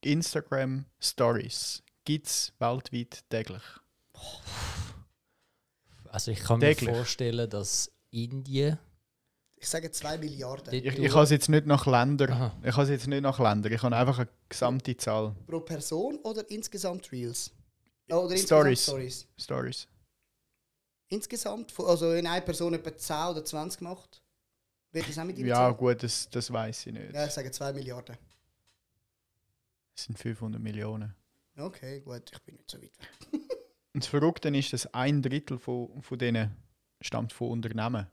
[0.03, 3.63] Instagram-Stories gibt es weltweit täglich?
[6.09, 6.91] Also ich kann mir Täglich.
[6.91, 8.79] vorstellen, dass Indien.
[9.57, 12.33] Ich sage 2 Milliarden Ich, ich habe es jetzt nicht nach Ländern.
[12.33, 12.57] Aha.
[12.65, 13.73] Ich habe es jetzt nicht nach Ländern.
[13.73, 15.35] Ich habe einfach eine gesamte Zahl.
[15.47, 17.53] pro Person oder insgesamt Reels?
[18.09, 19.29] Oder insgesamt Stories.
[19.39, 19.89] Stories.
[21.11, 24.23] Insgesamt, also wenn eine Person etwa 10 oder 20 macht,
[24.93, 25.77] wird das auch mit Ja, zählen?
[25.77, 27.13] gut, das, das weiß ich nicht.
[27.13, 28.17] Ja, ich sage 2 Milliarden.
[29.95, 31.15] Das sind 500 Millionen.
[31.59, 33.09] Okay, gut, ich bin nicht so weit weg.
[33.93, 36.57] Und das Verrückte ist, dass ein Drittel von, von denen
[37.01, 38.07] stammt von Unternehmen.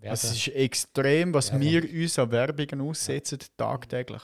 [0.00, 0.36] Es Werben.
[0.36, 1.66] ist extrem, was Werbung.
[1.68, 4.22] wir uns an Werbungen aussetzen, tagtäglich.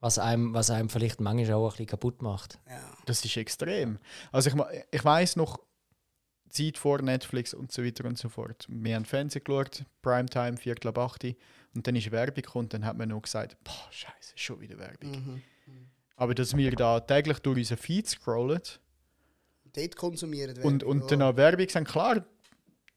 [0.00, 2.58] Was einem, was einem vielleicht manchmal auch ein bisschen kaputt macht.
[2.68, 2.96] Ja.
[3.06, 3.98] Das ist extrem.
[4.32, 4.56] Also ich,
[4.90, 5.58] ich weiß noch,
[6.54, 8.66] Zeit vor Netflix und so weiter und so fort.
[8.68, 11.34] Wir haben Fernsehen geschaut, Primetime, Viertel ab 8 Uhr,
[11.74, 15.10] und dann ist Werbung gekommen, dann hat man noch gesagt, boah, scheiße, schon wieder Werbung.
[15.10, 15.42] Mhm.
[16.16, 18.60] Aber dass wir da täglich durch unseren Feed scrollen
[19.72, 21.30] Dort konsumieren und, Werbung, und dann ja.
[21.30, 22.24] auch Werbung sind, klar,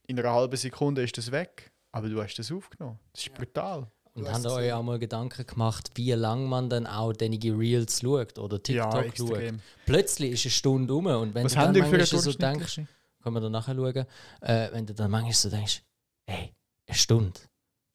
[0.06, 3.00] in einer halben Sekunde ist das weg, aber du hast das aufgenommen.
[3.14, 3.88] Das ist brutal.
[4.14, 8.02] Und habt ihr euch auch mal Gedanken gemacht, wie lange man dann auch denige Reels
[8.02, 9.60] schaut oder TikTok ja, schaut?
[9.86, 12.82] Plötzlich ist eine Stunde um und wenn Was du dann für manchmal so denkst?
[13.32, 14.06] Können wir da nachher schauen,
[14.42, 15.82] äh, wenn du dann manchmal so denkst,
[16.26, 16.54] ey,
[16.88, 17.40] eine Stunde.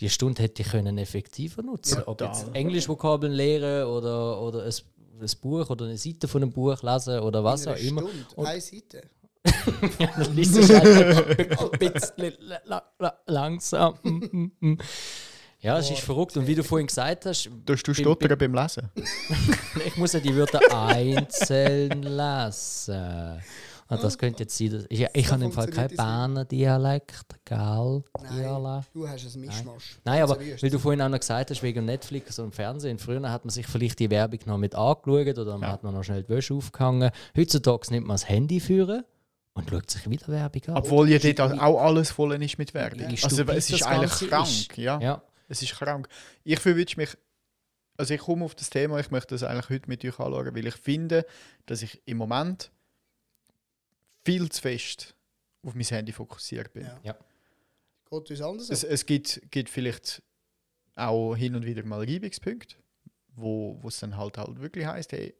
[0.00, 4.72] Die Stunde hätte ich können effektiver nutzen Ja, Ob jetzt Englischvokabeln lehren oder, oder ein,
[5.20, 8.02] ein Buch oder eine Seite von einem Buch lesen oder was auch immer.
[8.02, 9.02] Stunde, Und- eine Seite.
[9.98, 13.98] Dann liest du halt ein bisschen la- la- la- langsam.
[15.60, 16.36] Ja, es ist verrückt.
[16.36, 18.90] Und wie du vorhin gesagt hast, du Bin- stottern beim Lesen?
[19.86, 23.40] ich muss ja die Wörter einzeln lesen.
[23.92, 27.24] Und das könnte jetzt sein, dass, ich, ich So habe im Fall keinen Berner Dialekt,
[27.44, 28.02] gell?
[28.22, 28.88] Nein, Dialekt.
[28.94, 29.98] du hast ein Mischmasch.
[30.04, 30.62] Nein, aber Seriös.
[30.62, 33.66] weil du vorhin auch noch gesagt hast, wegen Netflix und Fernsehen, früher hat man sich
[33.66, 35.72] vielleicht die Werbung noch mit angeschaut oder man Ja.
[35.72, 37.10] hat man noch schnell die Wäsche aufgehangen.
[37.36, 39.04] Heutzutage nimmt man das Handy führen
[39.54, 40.76] und schaut sich wieder Werbung an.
[40.76, 43.00] Obwohl ja dort auch alles voll ist mit Werbung.
[43.00, 44.46] Wie Also es ist eigentlich krank.
[44.48, 44.76] ist.
[44.78, 46.08] Ja, Ja, es ist krank.
[46.44, 47.10] Ich verwünsche mich,
[47.98, 50.66] also ich komme auf das Thema, ich möchte das eigentlich heute mit euch anschauen, weil
[50.66, 51.26] ich finde,
[51.66, 52.70] dass ich im Moment
[54.24, 55.14] viel zu fest
[55.64, 56.84] auf mein Handy fokussiert bin.
[56.84, 57.00] Ja.
[57.02, 57.16] Ja.
[58.10, 58.70] Geht uns anders.
[58.70, 60.22] Es, es gibt, gibt vielleicht
[60.96, 62.76] auch hin und wieder mal Reibungspunkte,
[63.34, 65.34] wo wo es dann halt halt wirklich heißt, hey,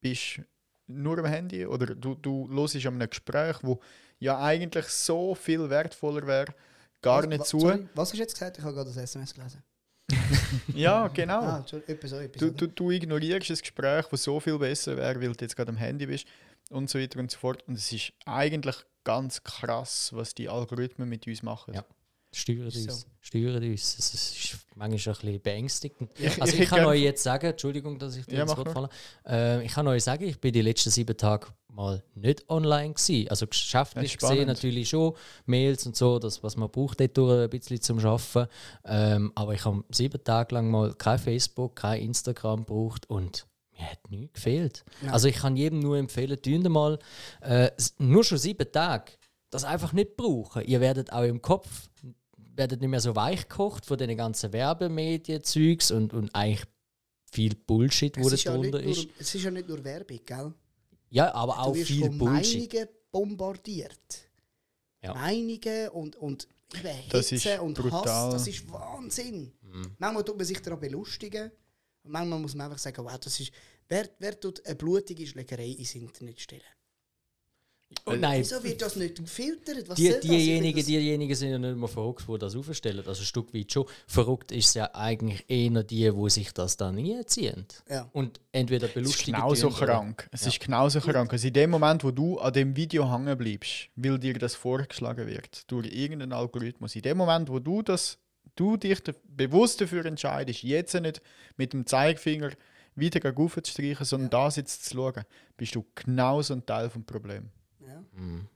[0.00, 0.40] bist
[0.86, 3.80] nur am Handy oder du, du hörst an einem Gespräch, wo
[4.18, 6.54] ja eigentlich so viel wertvoller wäre,
[7.02, 7.60] gar Was- nicht zu.
[7.60, 8.58] sorry, was hast du jetzt gesagt?
[8.58, 9.62] Ich habe gerade das SMS gelesen.
[10.74, 11.40] Ja, genau.
[11.42, 12.40] Ah, etwas etwas.
[12.40, 15.68] Du, du, du ignorierst ein Gespräch, das so viel besser wäre, weil du jetzt gerade
[15.70, 16.26] am Handy bist
[16.70, 17.62] und so weiter und so fort.
[17.68, 21.74] Und es ist eigentlich ganz krass, was die Algorithmen mit uns machen.
[21.74, 21.84] Ja.
[22.32, 23.00] Steuern Ist uns.
[23.00, 23.06] so.
[23.20, 23.98] Steuern uns.
[23.98, 26.10] Es ist manchmal ein bisschen beängstigend.
[26.18, 28.70] Ich- also ich ich, kann euch jetzt sagen, Entschuldigung, dass ich dir Ja, ins Wort
[28.70, 28.88] falle.
[29.26, 33.28] Äh, ich kann euch sagen, ich bin die letzten sieben Tage mal nicht online gewesen.
[33.30, 35.14] Also geschäftlich gesehen natürlich schon,
[35.46, 38.48] Mails und so, das, was man braucht dort durch ein bisschen zum Arbeiten.
[38.84, 43.44] Ähm, aber ich habe sieben Tage lang mal kein Facebook, kein Instagram gebraucht und
[43.80, 44.84] hat nichts gefehlt.
[45.02, 45.10] Nein.
[45.12, 46.98] Also ich kann jedem nur empfehlen, tun mal
[47.40, 49.12] äh, nur schon sieben Tage
[49.50, 50.64] das einfach nicht brauchen.
[50.64, 51.88] Ihr werdet auch im Kopf
[52.54, 56.64] werdet nicht mehr so weich gekocht von den ganzen Werbemedien-Zeugs und, und eigentlich
[57.30, 59.08] viel Bullshit, wo Es da ist, ja drunter nur, ist.
[59.18, 60.52] es ist ja nicht nur Werbung, gell?
[61.10, 62.72] Ja, aber Du auch wirst viel von Bullshit.
[62.72, 64.28] Meinungen bombardiert.
[65.02, 65.14] Ja.
[65.14, 66.46] Meinungen und, und
[67.10, 68.02] Das ist und brutal.
[68.04, 69.52] Hass, das ist Wahnsinn.
[69.62, 69.94] Mhm.
[69.98, 71.50] Manchmal tut man sich daran belustigen
[72.02, 73.52] und manchmal muss man einfach sagen, wow, das ist,
[73.90, 76.62] wer, wer tut eine blutige Schlägerei ins Internet stellen?
[78.04, 79.88] Und nein, Wieso wird das nicht gefiltert?
[79.88, 83.04] Was die, diejenigen, das- diejenigen sind ja nicht mehr verrückt, die das aufstellen.
[83.04, 83.84] Also ein Stück weit schon.
[84.06, 87.66] Verrückt ist es ja eigentlich eher die, die sich das dann nie ziehen.
[87.88, 88.08] Ja.
[88.12, 90.28] Und entweder Es ist belustigen genauso krank.
[90.30, 91.32] Es ist genauso krank.
[91.32, 95.26] Also in dem Moment, wo du an dem Video hängen bleibst, weil dir das vorgeschlagen
[95.26, 98.18] wird durch irgendeinen Algorithmus, in dem Moment, wo du das,
[98.54, 101.20] du dich bewusst dafür entscheidest, jetzt nicht
[101.56, 102.52] mit dem Zeigefinger
[103.00, 105.24] wieder gegen rauf zu streichen, sondern das jetzt zu schauen,
[105.56, 107.50] bist du genauso ein Teil des Problems.
[107.86, 108.04] Ja.
[108.12, 108.46] Mhm.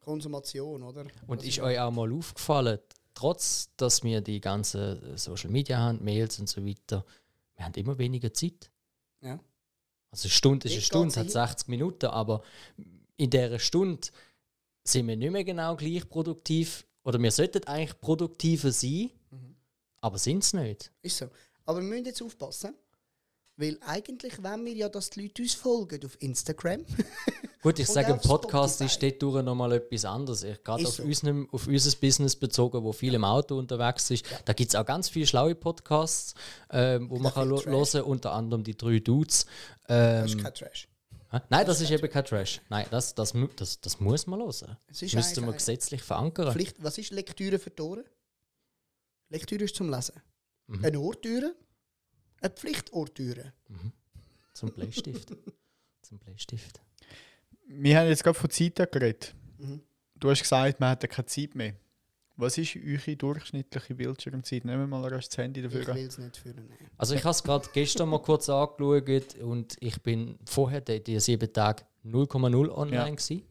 [0.00, 1.04] Konsumation, oder?
[1.26, 2.78] Und Das ist euch auch mal aufgefallen,
[3.14, 7.04] trotz dass wir die ganzen Social Media haben, Mails und so weiter,
[7.54, 8.70] wir haben immer weniger Zeit.
[9.20, 9.38] Ja.
[10.10, 11.30] Also eine Stunde ist eine Stunde, hat hin.
[11.32, 12.42] 60 Minuten, aber
[13.16, 14.08] in dieser Stunde
[14.84, 16.84] sind wir nicht mehr genau gleich produktiv.
[17.04, 19.56] Oder wir sollten eigentlich produktiver sein, Mhm.
[20.00, 20.92] aber sind es nicht.
[21.02, 21.28] Ist so.
[21.64, 22.74] Aber wir müssen jetzt aufpassen,
[23.56, 26.84] weil eigentlich wollen wir ja, dass die Leute uns folgen auf Instagram.
[27.62, 29.06] Gut, ich sage, im auf Podcast Spotify.
[29.06, 30.42] ist dort nochmal etwas anderes.
[30.42, 31.04] Ich gerade auf, so.
[31.04, 34.24] unserem, auf unser Business bezogen, wo viel im Auto unterwegs ist.
[34.44, 36.34] Da gibt es auch ganz viele schlaue Podcasts,
[36.70, 39.46] ähm, wo man viel kann hören unter anderem die drei Dudes.
[39.88, 40.88] Ähm, Das ist kein Trash.
[41.30, 41.40] hä?
[41.50, 42.60] Nein, das, ist eben kein Trash.
[42.68, 44.76] Nein, das, das, das, das muss man hören.
[44.88, 46.52] Das müsste man gesetzlich verankern.
[46.52, 48.04] Pflicht, was ist Lektüre für Ohren?
[49.28, 50.20] Lektüre ist zum Lesen.
[50.66, 50.84] Mhm.
[50.84, 51.54] Eine Ohrtüre?
[52.42, 53.52] Eine Pflichtohrtüre.
[54.52, 55.32] Zum Bleistift.
[56.02, 56.80] Zum Bleistift.
[57.66, 59.34] Wir haben jetzt gerade von Zeiten geredet.
[59.58, 59.80] Mhm.
[60.16, 61.74] Du hast gesagt, man hat keine Zeit mehr.
[62.36, 64.64] Was ist eure durchschnittliche Bildschirmzeit?
[64.64, 65.94] Nehmen wir mal erst das Handy Ich dafür.
[65.94, 66.66] will es nicht führen.
[66.68, 66.90] nein.
[66.96, 71.20] Also ich habe es gerade gestern mal kurz angeschaut und ich bin vorher die, die
[71.20, 73.08] sieben Tage 0,0 online Ja.
[73.08, 73.42] gewesen.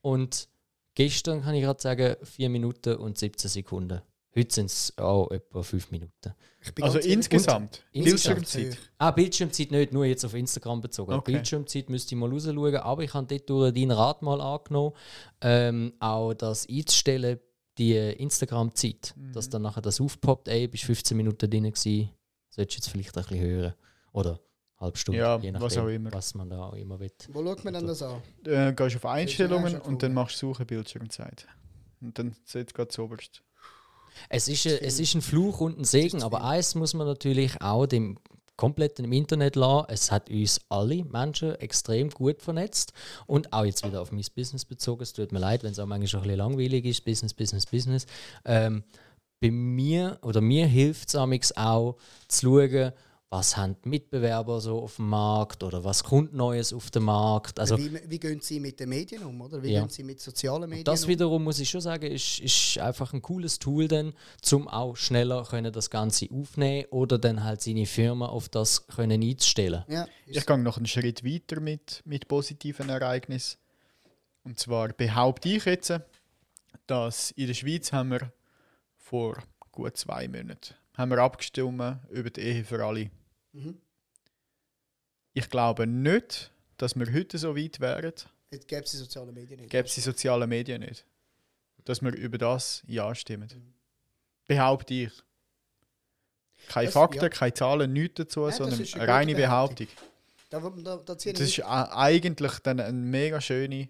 [0.00, 0.48] Und
[0.94, 4.00] gestern kann ich gerade sagen 4 Minuten und 17 Sekunden.
[4.34, 6.34] Heute sind es auch etwa 5 Minuten.
[6.82, 7.84] Also insgesamt.
[7.92, 8.78] Insgesamt Bildschirmzeit.
[8.98, 11.12] Ah, Bildschirmzeit nicht, nur jetzt auf Instagram bezogen.
[11.14, 11.32] Okay.
[11.32, 14.92] Bildschirmzeit müsste ich mal rausschauen, aber ich habe dort durch deinen Rat mal angenommen,
[15.40, 17.40] ähm, auch das einzustellen,
[17.78, 19.32] die Instagram-Zeit, Mhm.
[19.32, 22.10] dass dann nachher das aufpoppt, ey, bist 15 Minuten drin gewesen,
[22.50, 23.74] solltest du jetzt vielleicht ein bisschen hören.
[24.12, 24.40] Oder eine
[24.80, 26.12] halbe Stunde, Ja, je nachdem, was auch immer.
[26.12, 27.10] was man da auch immer will.
[27.32, 28.20] Wo schaut man dann das an?
[28.44, 31.46] Äh, gehst auf Einstellungen und dann machst du Suche Bildschirmzeit.
[32.00, 33.42] Und dann sieht gerade zuoberst.
[34.28, 37.60] Es ist, ein- es ist ein Fluch und ein Segen, aber eins muss man natürlich
[37.60, 38.18] auch dem
[38.56, 39.86] komplett im Internet lassen.
[39.88, 42.92] Es hat uns alle Menschen extrem gut vernetzt
[43.26, 45.02] und auch jetzt wieder auf mein Business bezogen.
[45.02, 47.04] Es tut mir leid, wenn es auch manchmal ein bisschen langweilig ist.
[47.04, 48.06] Business, Business, Business.
[48.44, 48.84] Ähm,
[49.40, 51.96] bei mir oder mir hilft es auch
[52.28, 52.92] zu schauen,
[53.30, 57.60] was haben die Mitbewerber so auf dem Markt oder was kommt Neues auf dem Markt.
[57.60, 59.62] Also wie, wie gehen Sie mit den Medien um, oder?
[59.62, 59.80] Wie Ja.
[59.80, 61.10] gehen Sie mit sozialen Medien das um?
[61.10, 65.44] wiederum muss ich schon sagen, ist, ist einfach ein cooles Tool dann, zum auch schneller
[65.44, 69.84] können das Ganze aufnehmen oder dann halt seine Firma auf das können einzustellen.
[69.86, 73.58] Ja, Ich gehe noch einen Schritt weiter mit, mit positiven Ereignissen.
[74.42, 75.92] Und zwar behaupte ich jetzt,
[76.88, 78.32] dass in der Schweiz haben wir
[78.96, 79.36] vor
[79.70, 83.10] gut zwei Monaten haben wir abgestimmt über die Ehe für alle.
[83.52, 83.80] Mhm.
[85.32, 88.12] Ich glaube nicht, dass wir heute so weit wären,
[88.66, 89.70] gäbe es die sozialen Medien nicht.
[89.70, 91.04] gäbe es die sozialen Medien nicht.
[91.84, 93.48] Dass wir über das Ja stimmen.
[94.46, 95.12] Behaupte ich.
[96.68, 97.28] Keine Das- Fakten, ja.
[97.28, 99.86] keine Zahlen, nichts dazu, das sondern eine eine reine Behauptung.
[100.50, 100.82] Behauptung.
[100.84, 103.88] Da, da, da Das ist eigentlich dann eine mega schöne,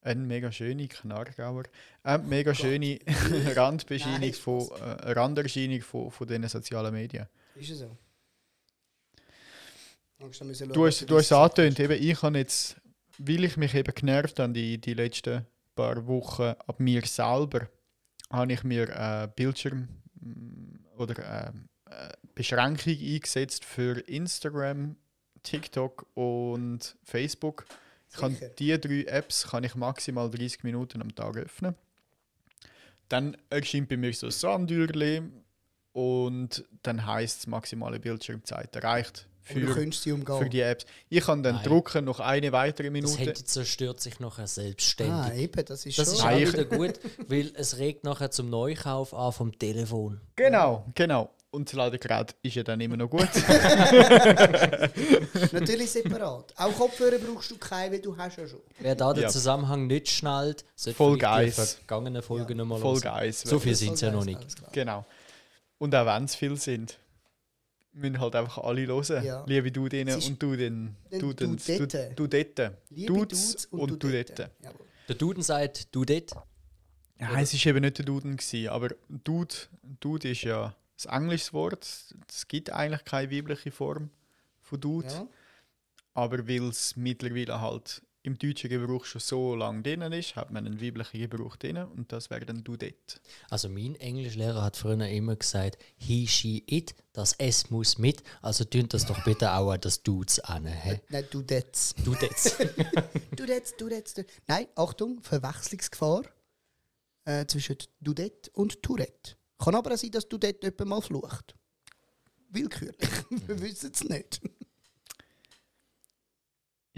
[0.00, 1.64] eine mega schöne Knarrgauer,
[2.02, 2.98] eine mega schöne
[3.54, 7.26] Randbescheinung Nein, von, äh, Randerscheinung von, von diesen sozialen Medien.
[7.54, 7.96] Ist es so?
[10.18, 12.76] Schauen, Du hast, du hast es angetönt, eben, ich habe jetzt,
[13.18, 17.68] weil ich mich eben genervt habe die, die letzten paar Wochen ab mir selber,
[18.30, 19.88] habe ich mir äh, Bildschirm
[20.20, 21.48] mm, oder äh,
[21.90, 24.96] äh, Beschränkung eingesetzt für Instagram,
[25.42, 27.66] TikTok und Facebook.
[28.10, 31.74] Ich kann diese drei Apps kann ich maximal 30 Minuten am Tag öffnen.
[33.10, 35.22] Dann erscheint bei mir so ein Sandürli
[35.92, 40.38] und dann heisst es maximale Bildschirmzeit erreicht Für, könntest sie umgehen.
[40.38, 40.84] für die Apps.
[41.08, 41.64] Ich kann dann Nein.
[41.64, 43.16] drucken noch eine weitere Das Minute.
[43.18, 45.14] Handy zerstört sich nachher selbstständig.
[45.14, 46.26] ah, eben, das ist Das ist schon.
[46.26, 46.94] auch Nein, ich- wieder gut,
[47.28, 50.20] weil es regt nachher zum Neukauf an vom Telefon.
[50.34, 51.30] Genau, genau.
[51.52, 53.28] Und das Ladegerät ist ja dann immer noch gut.
[55.52, 56.52] Natürlich separat.
[56.56, 58.60] Auch Kopfhörer brauchst du keine, weil du hast ja schon.
[58.78, 59.28] Wer da den Ja.
[59.28, 63.00] Zusammenhang nicht schnallt, sollte Voll die vergangenen Folgen nochmal Voll.
[63.32, 64.40] So viel sind es ja noch nicht.
[64.72, 65.04] Genau.
[65.78, 66.98] Und auch wenn es viel sind,
[67.96, 69.24] müssen halt einfach alle hören.
[69.24, 69.44] Ja.
[69.46, 70.96] Liebe du denen und du den.
[71.10, 71.56] Du den.
[71.56, 72.76] Du, du.
[72.90, 74.08] Liebe Dudes und, und du.
[74.08, 74.86] Jawohl.
[75.08, 76.32] Der Duden sagt, du det.
[77.18, 79.54] Ja, es war eben nicht der Duden, gewesen, aber Dude,
[80.00, 80.74] Dude ist ja
[81.06, 81.86] ein englisches Wort.
[82.28, 84.10] Es gibt eigentlich keine weibliche Form
[84.60, 85.08] von Dude.
[85.08, 85.26] Ja.
[86.14, 90.66] Aber weil es mittlerweile halt im deutschen Gebrauch schon so lange drin ist, hat man
[90.66, 93.20] einen weiblichen Gebrauch drin und das wäre dann Dudette.
[93.50, 98.64] Also mein Englischlehrer hat früher immer gesagt, he, she, it, das S muss mit, also
[98.64, 100.66] tun das doch bitte auch an das Dudes an.
[100.66, 101.00] hä?
[101.08, 101.94] Nein, du das.
[102.04, 102.30] Du det.
[103.36, 103.88] Du das, du.
[103.88, 104.24] Du.
[104.46, 106.22] Nein, Achtung, Verwechslungsgefahr
[107.26, 109.36] äh, zwischen Dudette und Tourette.
[109.58, 111.54] Kann aber auch sein, dass Dudette jemand mal flucht.
[112.48, 112.96] Willkürlich.
[113.46, 114.40] Wir wissen es nicht.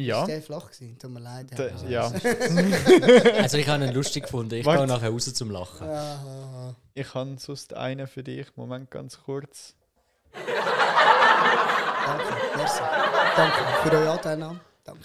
[0.00, 0.96] Ja, Ist der flach gewesen?
[0.98, 1.46] Tut mir leid.
[1.58, 2.06] d- ja.
[3.42, 4.78] Also ich habe ihn lustig gefunden, ich Warte.
[4.86, 5.88] gehe nachher raus zum Lachen.
[5.88, 6.76] Aha.
[6.94, 8.46] ich habe sonst einen für dich.
[8.56, 9.74] Moment, ganz kurz.
[12.06, 12.80] Danke, merci.
[13.36, 14.60] Danke für eure Anteilnahme.
[14.84, 15.04] Danke.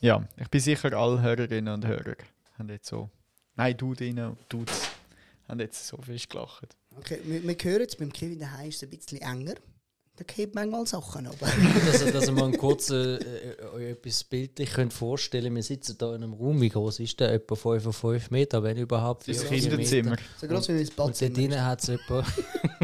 [0.00, 2.16] Ja, ich bin sicher, alle Hörerinnen und Hörer
[2.58, 3.08] haben jetzt so.
[3.54, 4.64] Nein, du drinnen und du
[5.48, 6.76] haben jetzt so viel gelacht.
[6.98, 9.54] Okay, wir, wir hören jetzt, beim Kevin daheim ist es ein bisschen enger.
[10.16, 11.36] Da geht manchmal Sachen aber
[11.86, 15.96] dass, ihr- dass ihr mal ein kurzes äh, euch etwas bildlich könnt vorstellen Wir sitzen
[15.98, 17.32] hier in einem Raum, wie groß ist der?
[17.32, 19.28] Etwa 5 auf 5 Meter, wenn überhaupt.
[19.28, 20.16] Das Kinderzimmer.
[20.40, 21.34] So groß wie mein Und dort Badzimmer.
[21.34, 22.24] drinnen hat es etwa...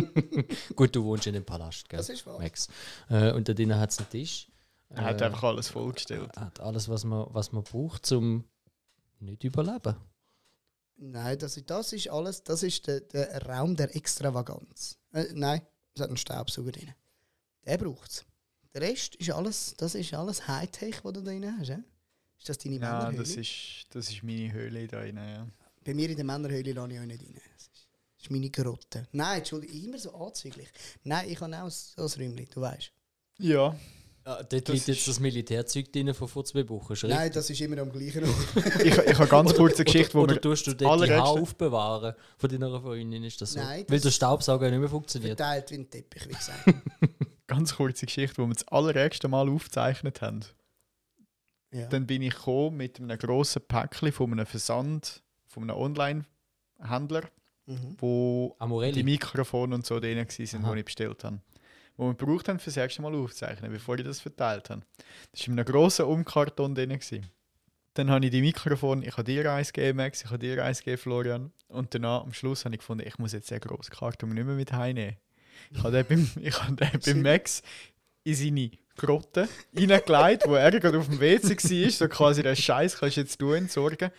[0.77, 1.97] Gut, du wohnst in dem Palast, gell?
[1.99, 2.39] Das ist wahr.
[2.39, 2.69] Max.
[3.09, 4.49] Äh, und da drinnen hat es einen Tisch.
[4.91, 6.37] Er hat Äh, einfach alles vollgestellt.
[6.37, 8.45] hat alles, was man, was man braucht, um
[9.21, 9.97] nicht überleben.
[10.97, 14.99] Nein, das, ist- das ist alles, das ist der, der Raum der Extravaganz.
[15.13, 15.63] Äh, nein,
[15.95, 16.93] es hat einen Staubsauger drin.
[17.67, 18.25] Der braucht es.
[18.75, 21.69] Der Rest ist alles, das ist alles Hightech, was du da drin hast.
[21.69, 21.79] Ja?
[22.39, 23.19] Ist das deine Ja, Männerhöhle?
[23.19, 25.17] das ist, das ist meine Höhle da drin.
[25.17, 25.47] Ja.
[25.85, 27.35] Bei mir in der Männerhöhle lasse ich auch nicht rein.
[27.35, 27.71] Das ist,
[28.17, 29.07] das ist meine Grotte.
[29.13, 30.69] Nein, Entschuldigung, immer so anzüglich.
[31.05, 32.93] Nein, ich habe auch so ein Räumchen, du weißt.
[33.39, 33.77] ja,
[34.25, 36.93] Ja, dort Das liegt jetzt ist- das Militärzeug drin von vor zwei Wochen.
[36.93, 38.57] ist Nein, das ist immer am gleichen Ort.
[38.85, 41.25] ich, ich habe ganz kurz eine Geschichte, wo oder, oder tust du dort die Haare
[41.41, 43.25] aufbewahren von deiner Freundin?
[43.25, 43.59] Ist das so?
[43.61, 45.37] Nein, Weil das- der Staubsauger nicht mehr funktioniert.
[45.39, 46.65] Verteilt wie ein Teppich, wie gesagt.
[47.53, 50.41] Ganz kurze Geschichte, wo wir das allererste Mal aufgezeichnet haben.
[51.71, 51.87] Ja.
[51.87, 57.23] Dann bin ich gekommen mit einem grossen Päckchen von einem Versand, von einem Online-Händler,
[57.67, 57.97] Mhm.
[57.99, 59.03] wo die Amorelli.
[59.05, 60.73] Mikrofone und so drin waren, Aha.
[60.75, 61.41] die ich bestellt habe.
[61.97, 64.83] Wo wir gebraucht haben, für das erste Mal aufzeichnen, bevor ich das verteilt habe.
[65.31, 66.89] Das war in einem grossen Umkarton drin.
[66.91, 67.27] Gewesen.
[67.95, 70.79] Dann habe ich die Mikrofone, ich habe dir eins gegeben, Max, ich habe dir eins
[70.79, 71.53] gegeben, Florian.
[71.69, 74.55] Und danach, am Schluss, habe ich gefunden, ich muss jetzt den grossen Karton nicht mehr
[74.57, 75.17] mit heimnehmen.
[75.75, 77.63] Ich habe den beim, ich habe den beim Max
[78.25, 81.91] in seine Grotte reingelegt, wo er gerade auf dem WC war.
[81.91, 84.11] So quasi, der Scheiß kannst du jetzt du entsorgen.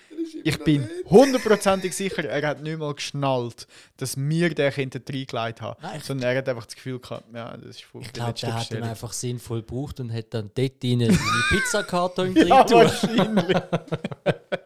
[0.43, 3.67] Ich bin hundertprozentig sicher, er hat nicht mal geschnallt,
[3.97, 5.79] dass wir den hinten reingelegt haben.
[5.81, 8.47] Nein, Sondern er hat einfach das Gefühl gehabt, ja, das ist voll Ich glaube, der
[8.49, 8.89] hat dann Bestellung.
[8.89, 11.17] einfach sinnvoll gebraucht und hat dann dort rein seine
[11.49, 13.45] Pizzakarton drin Ja, wahrscheinlich.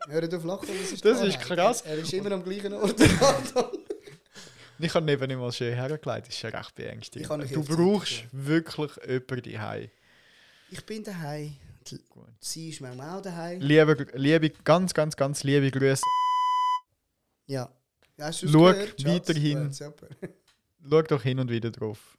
[0.10, 1.82] Hört auf Lachen, das ist Das ist krass.
[1.82, 2.96] Er ist immer am gleichen Ort.
[4.80, 7.30] Ich habe neben ihm mal schön hergelegt, das ist ja recht beängstigend.
[7.52, 8.30] Du brauchst zeigen.
[8.32, 9.90] wirklich jemanden daheim.
[10.70, 11.56] ich bin daheim.
[12.40, 13.62] Sie ist manchmal auch daheim.
[13.62, 16.04] Liebe, liebe, ganz, ganz, ganz liebe Grüße.
[17.46, 17.72] Ja.
[18.20, 19.64] Hast Schau gehört, weiterhin.
[19.64, 20.08] Ja, super.
[20.90, 22.18] Schau doch hin und wieder drauf.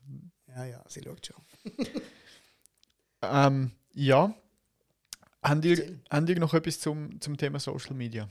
[0.48, 1.36] Ja, ja, sie schaut schon.
[3.20, 4.32] Ähm, ja.
[5.42, 8.28] Habt ihr, habt ihr noch etwas zum, zum Thema Social Media?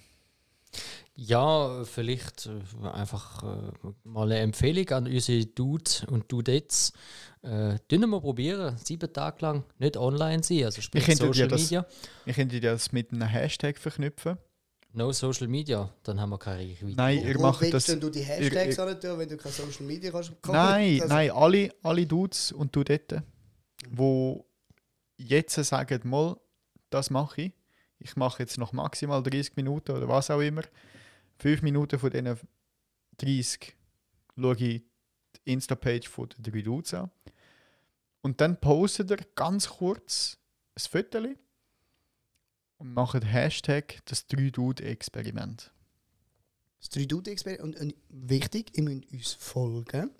[1.15, 3.71] Ja, vielleicht äh, einfach äh,
[4.03, 6.93] mal eine Empfehlung an unsere Dudes und Dudettes.
[7.41, 11.62] Äh, tun wir probieren, sieben Tage lang nicht online sein, also sprich dir Social das-
[11.63, 11.86] Media.
[12.25, 14.38] Ich könnte das mit einem Hashtag verknüpfen.
[14.93, 16.95] No Social Media, dann haben wir keine Reichweite.
[16.95, 17.86] Nein, ihr macht willst das.
[17.86, 20.32] denn du die Hashtags ihr- an tun, wenn du kein Social Media kannst?
[20.41, 23.24] Komm, Nein, das- nein, alle, alle Dudes und Dudetten,
[23.91, 24.45] wo
[25.18, 26.38] jetzt sagen, mal,
[26.89, 27.51] das mache ich.
[28.00, 30.64] Ich mache jetzt noch maximal 30 Minuten oder was auch immer.
[31.39, 32.38] 5 Minuten von diesen
[33.18, 33.76] 30
[34.36, 34.88] schaue ich die
[35.45, 37.12] Insta-Page von den drei Dudes an.
[38.22, 40.38] Und dann postet er ganz kurz
[40.76, 41.20] ein Foto
[42.78, 45.72] und macht Hashtag das 3-Dude-Experiment.
[46.80, 47.64] Das 3-Dude-Experiment.
[47.64, 50.12] Und, und wichtig, ihr müsst uns folgen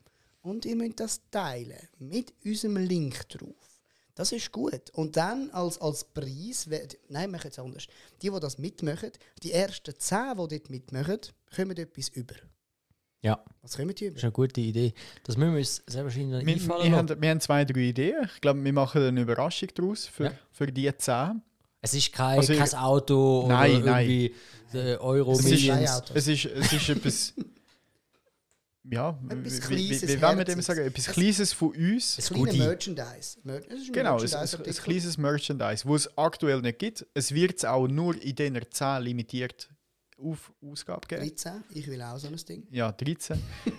[0.42, 3.77] und ihr müsst das teilen mit unserem Link drauf.
[4.18, 4.90] Das ist gut.
[4.94, 6.68] Und dann als, als Preis,
[7.08, 7.86] nein, machen es anders.
[8.22, 9.12] Die, die das mitmachen,
[9.44, 11.20] die ersten 10, die dort mitmachen,
[11.56, 12.34] kommen etwas über.
[13.22, 14.24] Ja, Was kommen die das ist über?
[14.24, 14.94] eine gute Idee.
[15.24, 18.28] Das müssen wir uns sehr wahrscheinlich Wir, einfallen wir, haben, wir haben zwei, drei Ideen.
[18.34, 20.32] Ich glaube, wir machen eine Überraschung daraus für, Ja.
[20.52, 21.42] für die 10.
[21.82, 24.10] Es ist kein, Also ich- kein Auto Nein, oder nein.
[24.10, 24.36] irgendwie
[24.74, 26.12] der Euro Es ist-.
[26.16, 27.34] Es ist, es ist etwas.
[28.90, 29.60] Ja, Etwas wie, wie,
[29.90, 30.80] Kleines, wie wollen wir dem sagen?
[30.80, 32.18] Etwas Es- Kleines von uns.
[32.18, 32.58] Es- Kleine Goodie.
[32.60, 33.38] Merchandise.
[33.44, 37.06] Mer es ist ein Genau, ein, ein, ein kleines Merchandise, wo es aktuell nicht gibt.
[37.14, 39.70] Es wird es auch nur in dieser 10 limitiert
[40.18, 41.22] auf Ausgabe geben.
[41.28, 41.64] 13.
[41.72, 42.66] Ich will auch so ein Ding.
[42.72, 43.42] Ja, 13.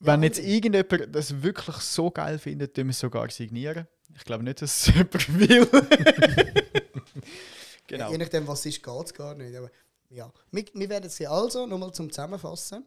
[0.00, 3.86] Ja, Wenn jetzt irgendjemand das wirklich so geil findet, tun wir es sogar signieren.
[4.14, 5.66] Ich glaube nicht, dass es jemand will.
[7.86, 8.10] genau.
[8.10, 9.56] Je nachdem, was es ist, geht es gar nicht.
[9.56, 9.70] Aber
[10.10, 10.30] ja.
[10.50, 12.84] Wir, wir werden sie also, nochmal zum Zusammenfassen.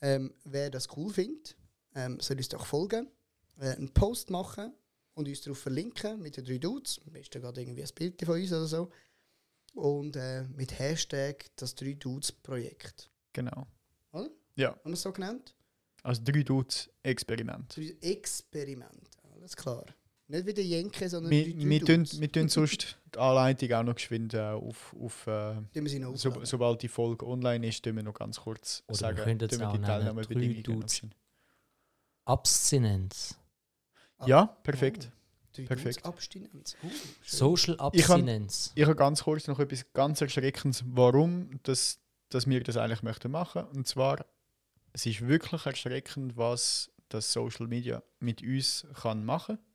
[0.00, 1.56] Ähm, wer das cool findet,
[1.94, 3.08] ähm, soll uns doch folgen,
[3.58, 4.72] äh, einen Post machen
[5.14, 7.00] und uns darauf verlinken mit den drei Dudes.
[7.06, 8.90] Am besten gerade irgendwie ein Bild von uns oder so.
[9.72, 13.10] Und äh, mit Hashtag das drei Dudes Projekt.
[13.32, 13.66] genau.
[14.12, 14.30] Oder?
[14.54, 15.54] Ja, Haben wir es so genannt?
[16.02, 17.76] also drei Dudes Experiment.
[18.00, 19.10] Experiment.
[19.34, 19.84] Alles klar.
[20.28, 23.82] Nicht wie der Jenke, sondern Wir, drei wir, tun, wir tun sonst die Anleitung auch
[23.84, 27.66] noch geschwind äh, auf, auf äh, Tun wir sie noch so, sobald die Folge online
[27.66, 30.84] ist, tun wir noch ganz kurz Oder wir sagen, können jetzt wir auch die Teilnahmebedingungen.
[32.24, 33.38] Abstinenz.
[34.26, 35.12] Ja, perfekt.
[35.52, 36.04] Drei perfekt.
[36.04, 36.76] Abstinenz.
[36.80, 36.90] Schön.
[37.22, 38.72] Social Ich kann- Abstinenz.
[38.74, 42.00] Ich habe ganz kurz noch etwas ganz Erschreckendes, warum das,
[42.30, 43.64] dass wir das eigentlich möchten machen.
[43.74, 44.26] Und zwar,
[44.92, 49.56] es ist wirklich erschreckend, was das Social Media mit uns kann machen.
[49.56, 49.65] Mhm.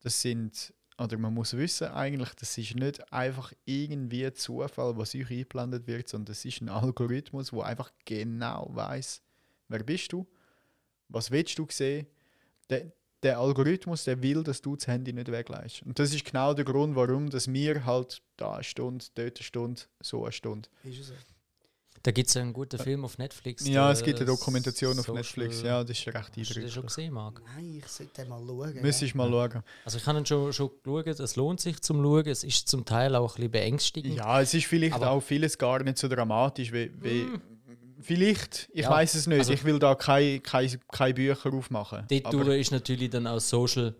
[0.00, 5.30] Das sind, oder man muss wissen eigentlich, das ist nicht einfach irgendwie Zufall, was euch
[5.30, 9.22] eingeblendet wird, sondern das ist ein Algorithmus, der einfach genau weiß,
[9.68, 10.26] wer bist du,
[11.08, 12.06] was willst du sehen.
[12.68, 12.92] Der,
[13.22, 15.82] der Algorithmus, der will, dass du das Handy nicht wegleist.
[15.82, 19.44] Und das ist genau der Grund, warum dass wir halt da eine Stunde, dort eine
[19.44, 20.68] Stunde, so eine Stunde.
[20.82, 21.14] Ist es so.
[22.04, 23.66] Da gibt es einen guten Film auf Netflix.
[23.68, 25.62] Ja, es gibt eine Dokumentation auf Netflix.
[25.62, 26.86] Ja, das ist recht Hast du den schon eindrücklich.
[26.86, 27.42] gesehen, Marc?
[27.54, 28.74] Nein, ich sollte mal schauen.
[28.82, 29.62] Müsstest mal schauen.
[29.84, 32.26] Also ich habe ihn schon, schon geschaut, es lohnt sich zum Schauen.
[32.26, 34.16] Es ist zum Teil auch ein bisschen beängstigend.
[34.16, 36.90] Ja, es ist vielleicht Aber- auch vieles gar nicht so dramatisch wie.
[37.00, 37.26] wie
[38.00, 39.38] Vielleicht, ich Ja, weiß es nicht.
[39.38, 42.04] also- ich will da keine kein, kein Bücher aufmachen.
[42.10, 43.94] Dort ist natürlich dann auch Social,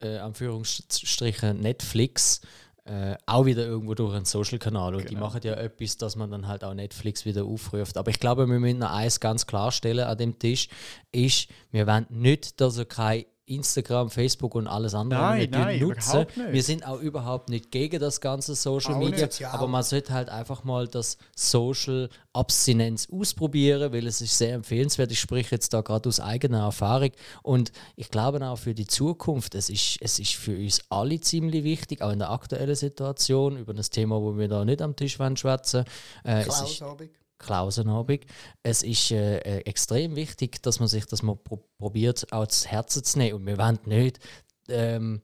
[0.00, 2.40] äh, Anführungsstrichen, Netflix,
[2.84, 4.94] äh, auch wieder irgendwo durch einen Social-Kanal.
[4.94, 5.26] Und die Genau.
[5.26, 7.96] machen ja etwas, dass man dann halt auch Netflix wieder aufruft.
[7.96, 10.68] Aber ich glaube, wir müssen noch eins ganz klarstellen an dem Tisch,
[11.12, 15.80] ist, wir wollen nicht, dass er kein Instagram, Facebook und alles andere Nein, wir nein,
[15.80, 16.18] nutzen.
[16.20, 16.52] nicht.
[16.52, 19.50] Wir sind auch überhaupt nicht gegen das ganze Social Auch Media, nicht, ja.
[19.50, 25.10] aber man sollte halt einfach mal das Social Abstinenz ausprobieren, weil es ist sehr empfehlenswert.
[25.10, 27.10] Ich spreche jetzt da gerade aus eigener Erfahrung
[27.42, 31.64] und ich glaube auch für die Zukunft, es ist, es ist für uns alle ziemlich
[31.64, 35.14] wichtig, auch in der aktuellen Situation, über das Thema, wo wir da nicht am Tisch
[35.14, 35.84] schwätzen.
[36.24, 37.10] Äh, Klausabend.
[37.42, 38.24] Klausenabend.
[38.62, 42.68] Es ist äh, äh, extrem wichtig, dass man sich das mal pro probiert, auch zu
[42.68, 43.40] Herzen zu nehmen.
[43.40, 44.20] Und wir wollen nicht,
[44.68, 45.20] ähm,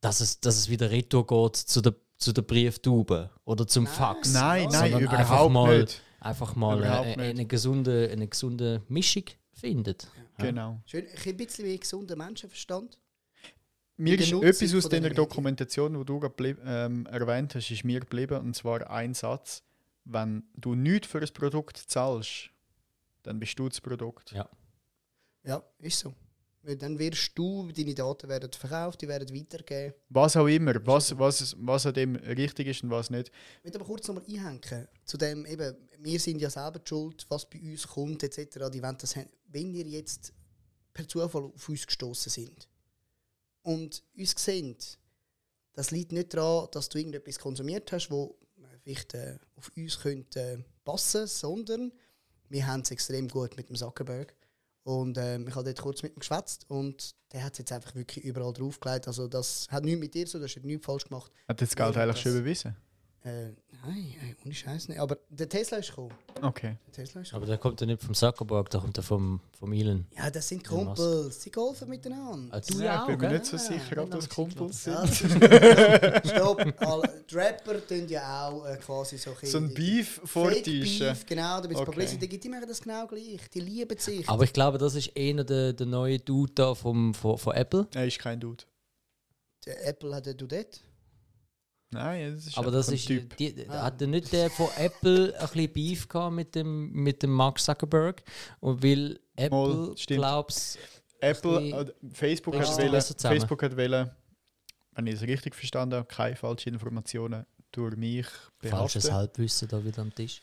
[0.00, 3.92] dass, es, dass es wieder retour geht zu der, zu der Brieftube oder zum Nein.
[3.94, 4.32] Fax.
[4.32, 6.02] nein, nein, sondern einfach überhaupt mal, nicht.
[6.20, 7.30] Einfach mal Überhaupt äh, nicht.
[7.30, 10.06] eine, gesunde, eine gesunde Mischung findet.
[10.38, 10.44] Ja.
[10.46, 10.80] Genau.
[10.84, 12.98] Schön, ein bisschen wie gesunder Menschenverstand.
[13.96, 16.20] Mir ist etwas aus der Dokumentation, die du
[16.64, 18.40] ähm, erwähnt hast, ist mir geblieben.
[18.40, 19.62] Und zwar ein Satz:
[20.12, 22.50] Wenn du nichts für ein Produkt zahlst,
[23.22, 24.32] dann bist du das Produkt.
[24.32, 24.48] Ja.
[25.44, 26.14] Ja, ist so.
[26.62, 29.94] Weil dann wirst du, deine Daten werden verkauft, die werden weitergegeben.
[30.10, 33.28] Was auch immer, was, was, was an dem richtig ist und was nicht.
[33.58, 34.88] Ich möchte aber kurz nochmal einhängen.
[35.04, 38.68] Zu dem eben, wir sind ja selber die schuld, was bei uns kommt, etc.
[38.70, 39.30] Die wollen das haben.
[39.46, 40.34] Wenn ihr jetzt
[40.92, 42.68] per Zufall auf uns gestoßen sind
[43.62, 44.98] und uns seht,
[45.72, 48.36] das liegt nicht daran, dass du irgendetwas konsumiert hast, wo
[48.90, 51.92] vielleicht äh, auf uns könnte äh, passen, sondern
[52.48, 54.34] wir haben es extrem gut mit dem Zuckerberg.
[54.82, 57.94] Und ähm, ich habe dort kurz mit ihm geschwätzt und der hat es jetzt einfach
[57.94, 59.06] wirklich überall draufgelegt.
[59.06, 61.30] Also das hat nichts mit dir tun, das hast nichts falsch gemacht.
[61.46, 62.76] Hat das Geld eigentlich schon überwiesen?
[63.22, 63.48] Äh,
[63.84, 64.14] nein,
[64.46, 64.98] ohne Scheiß nicht.
[64.98, 66.14] Aber der Tesla ist gekommen.
[66.40, 66.76] Okay.
[66.86, 67.46] Der Tesla ist Aber gekommen.
[67.48, 70.06] der kommt ja nicht vom Zuckerberg, der kommt ja vom, vom Elon.
[70.16, 70.66] Ja, das sind.
[70.66, 71.42] Kumpels.
[71.42, 72.56] Sie golfen miteinander.
[72.56, 74.94] Ah, du Ja, ja ich auch, bin mir nicht so sicher, ob das Kumpels sind.
[74.94, 75.20] Ja, das
[76.24, 76.64] ist- Stopp.
[76.82, 80.64] Alle, die Rapper tun ja auch äh, quasi so So ein Beef vortäuschen.
[80.72, 81.84] Beef, genau, damit Okay.
[81.84, 82.38] Publicity.
[82.38, 83.40] Die machen das genau gleich.
[83.52, 84.26] Die lieben sich.
[84.30, 87.86] Aber ich glaube, das ist einer der, der neue Dude da vom, von, von Apple.
[87.94, 88.64] Er ist kein Dude.
[89.66, 90.80] der Apple hat ja Dudette.
[91.92, 93.36] Nein, das ist Aber das ein ist, Typ.
[93.36, 93.82] die, Ah.
[93.84, 97.58] hat er nicht der von Apple ein bisschen Beef gehabt mit dem, mit dem Mark
[97.58, 98.22] Zuckerberg?
[98.60, 100.78] Und weil Apple, glaubst
[101.20, 103.00] Apple, äh, Facebook hat, wählen.
[103.02, 104.10] Facebook hat wählen,
[104.92, 108.26] wenn ich es richtig verstanden habe, keine falschen Informationen durch mich
[108.58, 109.14] falsches behaften.
[109.14, 110.42] Halbwissen da wieder am Tisch.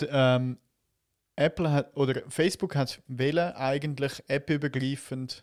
[0.00, 0.58] D- ähm,
[1.36, 5.42] Apple hat oder Facebook hat wählen eigentlich appübergreifend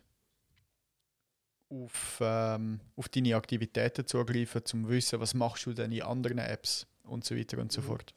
[1.69, 6.37] auf, ähm, auf deine Aktivitäten zugreifen, um zu wissen, was machst du denn in anderen
[6.39, 7.85] Apps und so weiter und so Mhm.
[7.85, 8.13] fort.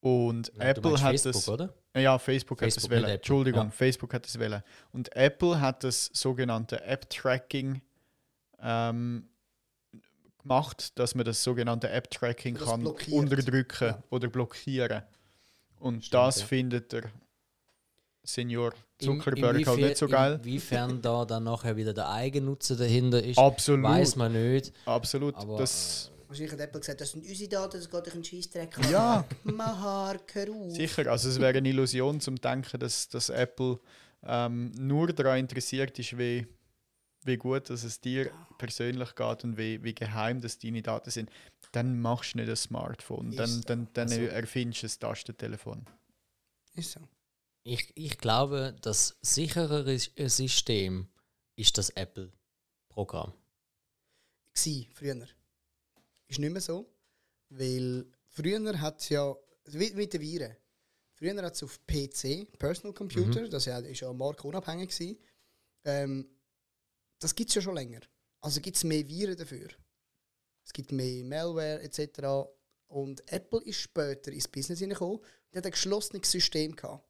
[0.00, 1.48] Und Ja, Apple hat Facebook, das.
[1.48, 1.74] oder?
[1.94, 3.10] Ja, Facebook, hat Facebook, das wählen.
[3.10, 3.70] Entschuldigung, Ja.
[3.70, 4.62] Facebook hat das wählen.
[4.92, 7.82] Und Apple hat das sogenannte App-Tracking
[8.62, 9.28] ähm,
[10.42, 13.16] gemacht, dass man das sogenannte App-Tracking kann blockiert.
[13.18, 14.02] unterdrücken Ja.
[14.10, 15.02] oder blockieren.
[15.78, 17.04] Und Stimmt, das findet der
[18.34, 20.40] Senior In- Zuckerberg halt inwiefern- nicht so geil.
[20.42, 24.72] Inwiefern da dann nachher wieder der Eigennutzen dahinter ist, Absolut, weiß man nicht.
[24.86, 25.34] absolut.
[25.36, 28.78] Aber, das, Wahrscheinlich hat Apple gesagt, das sind unsere Daten, das geht euch einen Scheissdreck
[28.78, 28.90] an.
[28.90, 29.24] Ja.
[29.44, 30.74] Mahar, auf.
[30.74, 33.80] Sicher, also es wäre eine Illusion zum Denken, dass, dass Apple
[34.22, 36.46] ähm, nur daran interessiert ist, wie,
[37.24, 41.30] wie gut dass es dir persönlich geht und wie, wie geheim dass deine Daten sind.
[41.72, 45.84] Dann machst du nicht ein Smartphone, dann, Ist dann, dann Also- erfindest du ein Tastentelefon.
[46.76, 47.00] Ist so.
[47.62, 51.08] Ich, ich glaube, das sicherere System
[51.56, 53.34] ist das Apple-Programm.
[54.54, 55.28] Gsi, früher.
[56.26, 56.90] Ist nicht mehr so.
[57.50, 59.34] Weil früher hat es ja,
[59.66, 60.56] wie mit den Viren,
[61.14, 65.18] früher hat es auf PC, Personal Computer, das ja, ist ja markenunabhängig gewesen,
[65.84, 66.28] ähm,
[67.18, 68.00] das gibt es ja schon länger.
[68.40, 69.68] Also gibt es mehr Viren dafür.
[70.64, 72.48] Es gibt mehr Malware etc.
[72.86, 77.04] Und Apple ist später ins Business hineingekommen und hat ein geschlossenes System gehabt.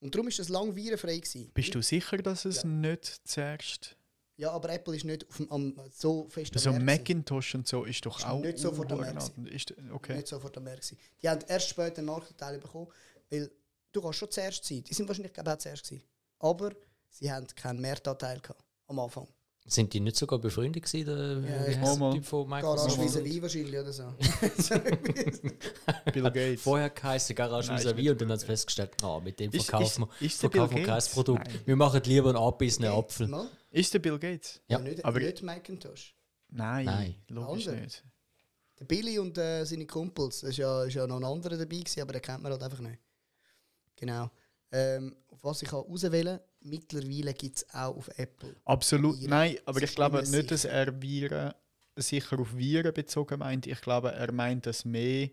[0.00, 1.50] Und darum ist das lang virenfrei gewesen.
[1.54, 2.68] Bist du sicher, dass es Ja.
[2.68, 3.96] nicht zuerst.
[4.38, 7.00] Ja, aber Apple ist nicht auf dem, am, so fest am So Markt gewesen.
[7.02, 8.40] Macintosh und so ist doch Ist auch.
[8.40, 9.00] nicht sofort am.
[9.00, 10.16] Markt Ist, okay.
[10.16, 10.94] nicht sofort am Markt.
[11.22, 12.88] Die haben erst später einen Marktanteil bekommen,
[13.30, 13.50] weil
[13.92, 14.84] du kannst schon zuerst sein.
[14.84, 16.04] Die sind wahrscheinlich auch zuerst gewesen.
[16.38, 16.70] Aber
[17.08, 19.26] sie haben keinen Marktanteil gehabt am Anfang.
[19.68, 22.12] Sind die nicht sogar befreundet gewesen, der, Ja, mal.
[22.14, 23.00] Typ von Garage Microsoft?
[23.00, 24.04] vis-à-vis wahrscheinlich oder so.
[26.12, 26.62] Bill Gates.
[26.62, 30.82] Vorher geheißen Garage nicht und dann hat es festgestellt, ah, mit dem verkaufen wir, verkaufen
[30.84, 31.02] kein?
[31.12, 31.46] Produkt.
[31.48, 31.60] Nein.
[31.64, 33.28] Wir machen lieber einen abbissenen Apfel.
[33.28, 33.48] Mal?
[33.70, 34.60] Ist der Bill Gates?
[34.68, 36.14] Ja, Ja, nicht, aber- nicht Macintosh.
[36.48, 37.14] Nein, Nein.
[37.28, 37.84] logisch Andere.
[37.84, 38.04] nicht.
[38.78, 41.76] Der Billy und äh, seine Kumpels, das ist ja, ist ja noch ein anderer dabei
[41.78, 42.98] gewesen, aber den kennt man halt einfach nicht.
[43.96, 44.30] Genau.
[44.70, 48.54] Ähm, auf was ich auswählen kann, mittlerweile gibt es auch auf Apple.
[48.64, 49.30] Absolut, Viren.
[49.30, 51.52] nein, aber ich glaube nicht nicht, dass er Viren
[51.96, 53.66] sicher auf Viren bezogen meint.
[53.66, 55.30] Ich glaube, er meint das mehr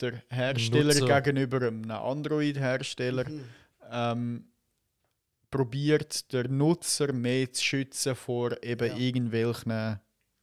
[0.00, 1.20] der Hersteller Nutzer.
[1.22, 3.44] gegenüber einem Android-Hersteller Mhm.
[3.90, 4.44] ähm,
[5.50, 8.96] probiert, der Nutzer mehr zu schützen vor eben Ja.
[8.96, 9.98] irgendwelchen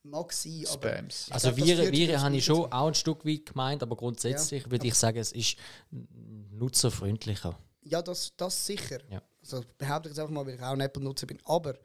[0.07, 1.31] Mag sein, aber Spams.
[1.31, 4.69] Also glaub, Viren, Viren habe ich nicht schon auch ein Stück weit gemeint, aber grundsätzlich
[4.69, 5.57] würde ich sagen, es ist
[6.51, 7.57] nutzerfreundlicher.
[7.83, 8.99] Ja, das, das sicher.
[9.09, 9.21] Ja.
[9.51, 11.39] Also behaupte ich jetzt einfach mal, weil ich auch ein Apple-Nutzer bin.
[11.45, 11.77] Aber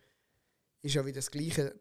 [0.83, 1.75] ist ja wieder das gleiche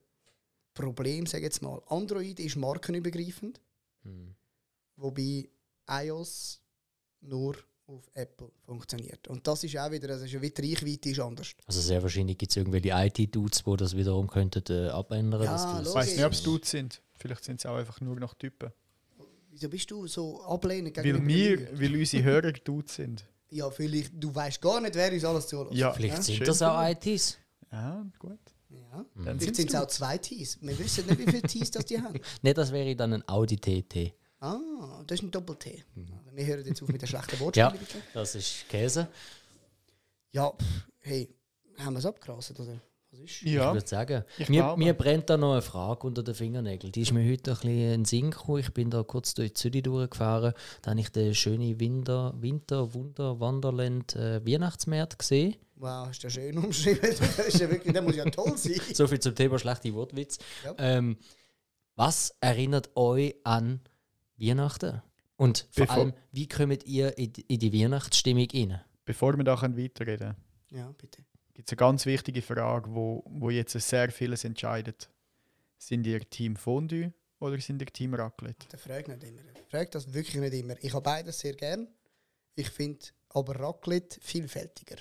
[0.74, 1.82] Problem, sage ich jetzt mal.
[1.88, 3.60] Android ist markenübergreifend,
[4.04, 4.36] Hm.
[4.96, 5.50] wobei
[5.90, 6.62] iOS
[7.22, 7.56] nur
[7.88, 9.28] auf Apple funktioniert.
[9.28, 11.54] Und das ist auch wieder, also ist ja die Reichweite ist anders.
[11.66, 15.42] Also sehr wahrscheinlich gibt es irgendwelche IT-Dudes, die das wiederum könnten äh, abändern.
[15.44, 16.44] Ja, dass du das- Ich weiß nicht, ob es.
[16.44, 17.02] Dudes sind.
[17.16, 18.72] Vielleicht sind es auch einfach nur noch Typen.
[19.50, 23.26] Wieso bist du so ablehnend Weil gegenüber wir, weil unsere Hörer Dudes sind.
[23.52, 25.76] Ja, vielleicht, du weißt gar nicht, wer uns alles zulässt.
[25.76, 25.92] Ja.
[25.94, 26.22] Vielleicht Ja?
[26.22, 26.88] sind das auch.
[26.88, 27.38] ITs.
[27.72, 28.40] Ja, gut.
[28.70, 29.06] Ja.
[29.24, 30.58] Dann Vielleicht sind es auch zwei Tees.
[30.62, 32.20] Wir wissen nicht, wie viele Tees das die haben.
[32.44, 34.14] Nicht, das wäre dann ein Audi TT.
[34.40, 35.84] Ah, das ist ein Doppel-T.
[35.96, 37.72] Also wir hören jetzt auf mit der schlechten Ja, Wortspiele.
[37.80, 37.98] bitte.
[38.14, 39.08] das ist Käse.
[40.32, 41.36] Ja, pff, hey,
[41.80, 42.80] haben wir es abgerasselt, oder?
[43.12, 43.42] Was ist?
[43.44, 44.84] Ich Ja, würde sagen, ich mir, glaube.
[44.84, 46.92] mir brennt da noch eine Frage unter den Fingernägeln.
[46.92, 48.60] Die ist mir heute ein bisschen in den Sinn gekommen.
[48.60, 50.54] Ich bin da kurz durch Zürich durchgefahren.
[50.82, 55.56] Da habe ich den schönen Winter, Winter Wunder Wonderland äh, Weihnachtsmarkt gesehen.
[55.76, 57.02] Wow, du ja schön umschrieben.
[57.02, 58.80] Das, ist ja wirklich, das muss ja toll sein.
[58.94, 60.38] So viel zum Thema schlechte Wortwitz.
[60.64, 60.76] Ja.
[60.78, 61.18] Ähm,
[61.96, 63.82] was erinnert euch an
[64.38, 65.02] Weihnachten?
[65.36, 68.82] Und vor Bevor- allem, wie kommt ihr in die, Weihnachtsstimmung rein?
[69.06, 70.36] Bevor wir da können weiterreden
[70.70, 71.24] Ja, bitte.
[71.60, 75.10] Gibt es eine ganz wichtige Frage, wo, wo jetzt sehr vieles entscheidet.
[75.78, 78.66] Sind ihr Team Fondue oder sind ihr Team Raclette?
[78.72, 79.42] Der fragt nicht immer.
[79.70, 80.76] Fragt das wirklich nicht immer.
[80.80, 81.90] Ich habe beides sehr gern.
[82.56, 84.96] Ich finde aber Raclette vielfältiger.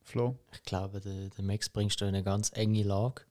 [0.00, 0.38] Flo?
[0.52, 3.22] Ich glaube, der, der Max bringst du in eine ganz enge Lage.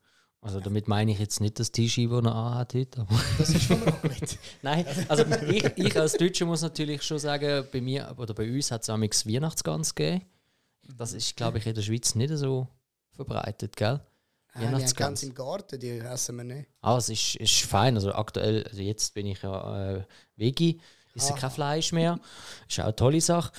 [0.41, 2.99] Also damit meine ich jetzt nicht das T-Shirt, das er anhat heute.
[2.99, 4.37] Aber Das ist schon Raclette.
[4.61, 8.69] Nein, also ich, ich als Deutscher muss natürlich schon sagen, bei mir oder bei uns
[8.69, 10.25] hat es amigs Weihnachtsgans gegeben.
[10.97, 12.67] Das ist, glaube ich, in der Schweiz nicht so
[13.11, 13.99] verbreitet, gell?
[14.53, 15.21] Ah, wir haben Weihnachtsgans.
[15.21, 16.69] Gans im Garten, die essen wir nicht.
[16.81, 17.95] Ah, es ist, ist fein.
[17.95, 20.03] Also aktuell, also jetzt bin ich ja äh,
[20.35, 20.81] Veggie,
[21.15, 21.39] esse Aha.
[21.39, 22.19] kein Fleisch mehr.
[22.67, 23.51] Ist auch eine tolle Sache.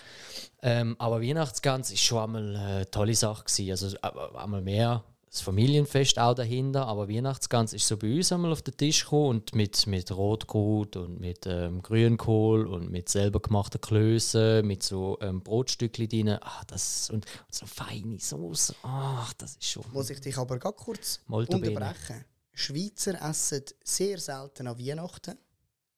[0.62, 3.70] Ähm, aber Weihnachtsgans ist schon einmal eine tolle Sache gewesen.
[3.70, 8.52] Also äh, einmal mehr das Familienfest auch dahinter, aber Weihnachtsgans ist so bei uns einmal
[8.52, 13.40] auf den Tisch gekommen und mit, mit Rotkraut und mit ähm, Grünkohl und mit selber
[13.40, 16.28] gemachten Klößen, mit so ähm, Brotstückchen drin.
[16.28, 18.74] Ah, das, und, und so feine Soße.
[18.82, 19.84] Ach, das ist schon...
[19.90, 21.76] Muss ich dich aber ganz kurz Molto bene.
[21.76, 22.26] unterbrechen.
[22.52, 25.38] Schweizer essen sehr selten an Weihnachten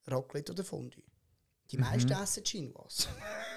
[0.06, 1.02] Raclette oder Fondue.
[1.72, 3.08] Die meisten essen Chinoise.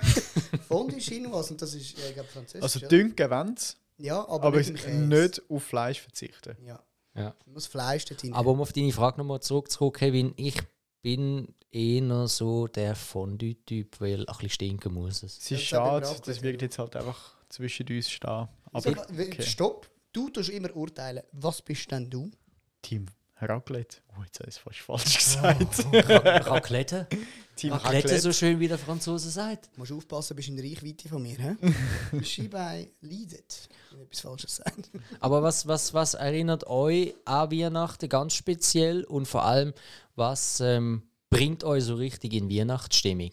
[0.68, 2.64] Fondue Chinoise und das ist äh, französisch.
[2.64, 4.90] Also wollen sie, Ja, aber, aber Käse.
[4.90, 6.56] nicht auf Fleisch verzichten.
[6.64, 6.84] Ja.
[7.16, 7.36] Ja.
[7.46, 8.34] Man muss Fleisch dort rein.
[8.34, 10.58] Aber um auf deine Frage nochmal zurückzukommen, Kevin, ich
[11.02, 15.38] bin eher so der Fondue-Typ, weil ein bisschen stinken muss es.
[15.38, 16.66] Es ist Das schade, das wird ja.
[16.68, 18.30] jetzt halt einfach zwischen uns stehen.
[18.30, 18.50] Aber
[18.92, 19.42] okay.
[19.42, 19.90] Stopp!
[20.14, 21.24] Du tust immer urteilen.
[21.32, 22.32] Was bist denn du?
[22.82, 23.06] Team
[23.40, 23.98] Raclette.
[24.18, 25.38] Oh, jetzt habe ich es fast falsch
[25.84, 25.90] Oh.
[25.92, 26.10] gesagt.
[26.10, 27.08] Ra- Raclette?
[27.56, 29.70] Team Raclette, so schön wie der Franzose sagt.
[29.74, 31.38] Du musst aufpassen, bist in Reichweite von mir.
[31.38, 32.24] He?
[32.24, 34.84] Schiebei leidet, wenn ich etwas Falsches sage.
[35.20, 39.74] Aber was, was, was erinnert euch an Weihnachten ganz speziell und vor allem,
[40.16, 43.32] was ähm, bringt euch so richtig in Weihnachtsstimmung?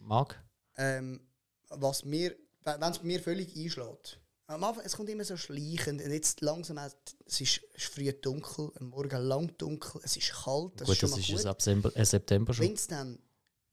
[0.00, 0.40] Marc?
[0.76, 1.20] ähm,
[1.70, 2.34] was mir,
[2.64, 4.20] wenn es mir völlig einschlägt.
[4.46, 6.02] Am Anfang, es kommt immer so schleichend.
[6.02, 6.90] Und jetzt langsam, auch-
[7.24, 11.00] es ist, ist früh dunkel, am Morgen lang dunkel, es ist kalt, das gut, ist
[11.00, 11.38] schon das mal ist gut.
[11.70, 12.66] es ab äh, September schon.
[12.66, 13.18] Wenn es dann,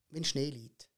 [0.09, 0.89] wenn Schnee liegt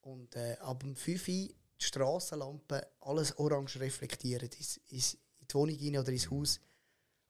[0.00, 5.54] und äh, ab dem 5 Uhr die Strassenlampen alles orange reflektieren ins, ins, in die
[5.54, 6.60] Wohnung rein oder ins Haus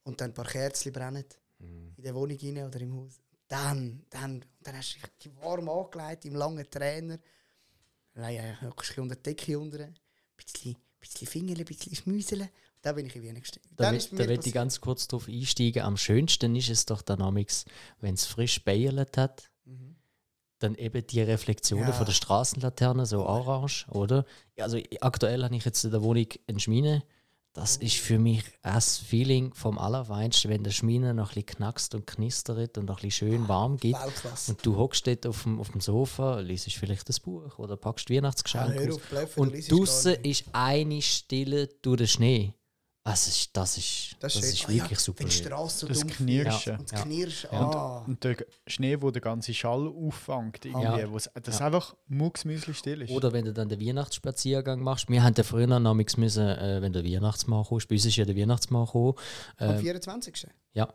[0.05, 1.25] und dann ein paar Kerzen brennen
[1.59, 1.93] Mhm.
[1.97, 3.21] in der Wohnung rein oder im Haus.
[3.47, 7.19] Dann, dann, dann hast du dich warm angelegt im langen Trainer.
[8.15, 9.95] Nein, ja, ein bisschen unter die Decke unter, ein
[10.37, 12.49] bisschen, bisschen Fingerle, ein bisschen Schmüseln.
[12.81, 13.69] Dann bin ich in Wien gestiegen.
[13.77, 15.83] Da, da will ich ganz kurz drauf einsteigen.
[15.83, 17.65] Am schönsten ist es doch dann amix,
[18.01, 19.95] wenn es frisch beierlet hat, Mhm.
[20.59, 21.93] dann eben die Reflexionen Ja.
[21.93, 24.25] von der Straßenlaterne, so orange, oder?
[24.59, 27.05] Also aktuell habe ich jetzt in der Wohnung eine Schmine.
[27.55, 32.07] Das ist für mich das Feeling vom Allerfeinsten, wenn der Schmine noch ein knackst und
[32.07, 34.01] knistert und noch ein bisschen schön warm gibt.
[34.01, 34.53] Weltklasse.
[34.53, 38.11] Und du hockst dort auf dem, auf dem Sofa, liest vielleicht das Buch oder packst
[38.11, 42.55] Ah, Weihnachtsgeschenke du Und draußen ist eine Stille durch den Schnee.
[43.05, 44.43] Also ist, das ist, das schön.
[44.45, 45.19] ist Ah, wirklich ja, super.
[45.21, 45.35] Wenn die.
[45.35, 46.67] Straße so Das Knirschen.
[46.67, 47.05] wird Und das Ja.
[47.05, 47.61] Knirschen, Ja.
[47.61, 48.05] ah.
[48.07, 48.37] Und der
[48.69, 51.09] Schnee, der den ganzen Schall auffängt, irgendwie, Ja.
[51.09, 51.67] wo's- das Ja.
[51.67, 53.11] einfach mucksmüsli still ist.
[53.11, 55.09] Oder wenn du dann den Weihnachtsspaziergang machst.
[55.09, 58.25] Wir haben ja früher namens müssen, äh, wenn der Weihnachtsmann kommt, bei uns ist ja
[58.25, 59.15] der Weihnachtsmann gekommen.
[59.57, 60.47] Am Äh, 24.
[60.73, 60.95] ja, Der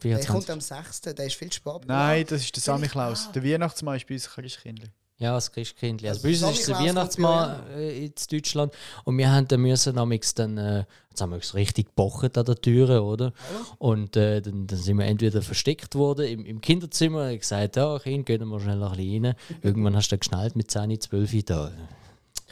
[0.00, 0.28] 24.
[0.32, 1.00] kommt am 6.
[1.14, 1.86] Der ist viel spät.
[1.86, 3.26] Nein, das ist der Samichlaus.
[3.28, 3.32] ah.
[3.32, 4.88] Der Weihnachtsmann ist bei uns Christkindli.
[5.18, 6.08] Ja, das Christkindli.
[6.08, 8.72] Also Also bei uns ist kommt bei Weihnachtsmann äh, in Deutschland
[9.04, 12.56] und wir haben dann müssen dann, äh, jetzt haben wir uns richtig gebocht an der
[12.60, 13.32] Türe, oder?
[13.78, 17.98] Und äh, dann, dann sind wir entweder versteckt worden im, im Kinderzimmer und gesagt, ja,
[17.98, 19.34] Kind, gehen wir schnell ein bisschen rein.
[19.62, 21.72] Irgendwann hast du dann geschnallt mit 10, 12 da.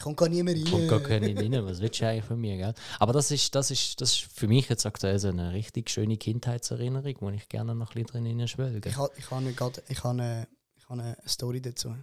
[0.03, 0.65] Kommt gar niemand rein.
[0.65, 2.75] Kommt gar keiner rein, was willst du eigentlich von mir, gell?
[2.99, 6.17] Aber das ist, das ist, das ist für mich jetzt aktuell so eine richtig schöne
[6.17, 8.89] Kindheitserinnerung, wo ich gerne noch ein bisschen drin schwelge.
[8.89, 11.95] Ich habe ich ha nicht grad- ich ha eine, ich ha eine Story dazu.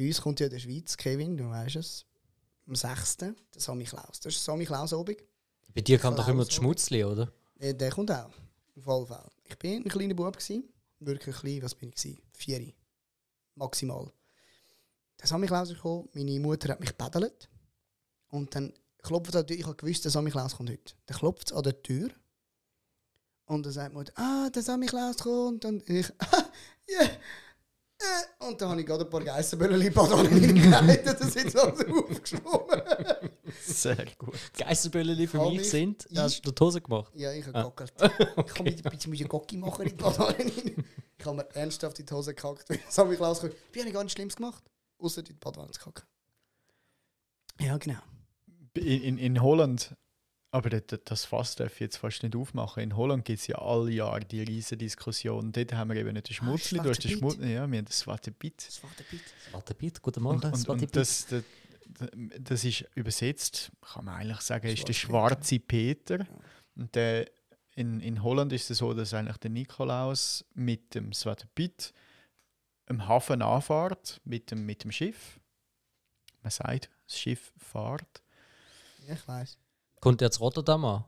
[0.00, 2.06] Bei uns kommt ja in der Schweiz, Kevin, du weißt es,
[2.66, 3.18] am 6.
[3.18, 4.18] der Sammy Klaus.
[4.20, 5.28] Das ist Sammy Klaus obig.
[5.74, 7.30] Bei dir kam doch immer das Klaus, Schmutzli, oder?
[7.58, 8.30] Äh, Der kommt auch.
[8.30, 9.30] Auf jeden Fall.
[9.44, 10.34] Ich bin ein kleiner Bub.
[10.38, 10.64] Gewesen.
[11.00, 11.62] Wirklich klein.
[11.62, 11.96] Was bin ich?
[11.96, 12.18] Gewesen?
[12.32, 12.72] Vier.
[13.56, 14.10] Maximal.
[15.20, 16.08] Der Sammy Klaus ist gekommen.
[16.14, 17.50] Meine Mutter hat mich gebedelt.
[18.28, 18.72] Und dann
[19.02, 19.60] klopft er an die Tür.
[19.60, 20.94] Ich habe gewusst, der Sammy Klaus kommt heute.
[21.04, 22.08] Dann klopft es an der Tür.
[23.44, 25.66] Und dann sagt die Mutter, ah, der Sammy Klaus kommt.
[25.66, 26.44] Und ich, ah,
[26.88, 27.06] ja.
[28.02, 31.06] Äh, und dann habe ich gerade ein paar Geissenböllen Bananen hineingelegt.
[31.06, 32.82] Das sind so aufgeschwommen.
[33.62, 34.34] Sehr gut.
[34.56, 37.12] Geissenböllchen für Hab mich ich- sind, ich- hast du die Hose gemacht?
[37.14, 37.62] Ja, ich habe Ah.
[37.64, 37.92] gegockelt.
[38.46, 40.84] Ich kann mit ein bisschen mit Gocki machen in die Bananen rein.
[41.18, 42.64] Ich habe mir ernsthaft in die Hose gekackt.
[42.86, 43.54] Das habe ich gesagt.
[43.72, 44.64] Ich habe gar nichts Schlimmes gemacht,
[44.98, 46.04] außer in die Badwanne zu kacken.
[47.60, 47.98] Ja, genau.
[48.74, 49.94] In, in, in Holland,
[50.52, 52.82] aber das, Fass darf ich jetzt fast nicht aufmachen.
[52.82, 55.52] In Holland gibt es ja alle Jahre die riesen Diskussion.
[55.52, 57.84] Dort haben wir eben nicht den Schmutzli, du hast den Schwarze Schmutzli, ja, wir haben
[57.84, 58.66] das Swarte Bit.
[58.66, 60.44] Das bitte, guten Morgen.
[60.44, 61.44] Und, und, und das, das,
[62.40, 66.26] das ist übersetzt, kann man eigentlich sagen, ist der Schwarze Peter.
[66.74, 67.30] Und der,
[67.76, 71.92] in, in Holland ist es so, dass eigentlich der Nikolaus mit dem Swarte Pit
[72.86, 75.38] am Hafen anfährt, mit dem, mit dem Schiff.
[76.42, 78.22] Man sagt, das Schiff fährt.
[79.06, 79.56] Ja, ich weiß.
[80.00, 81.04] Kommt zu Rotterdam an?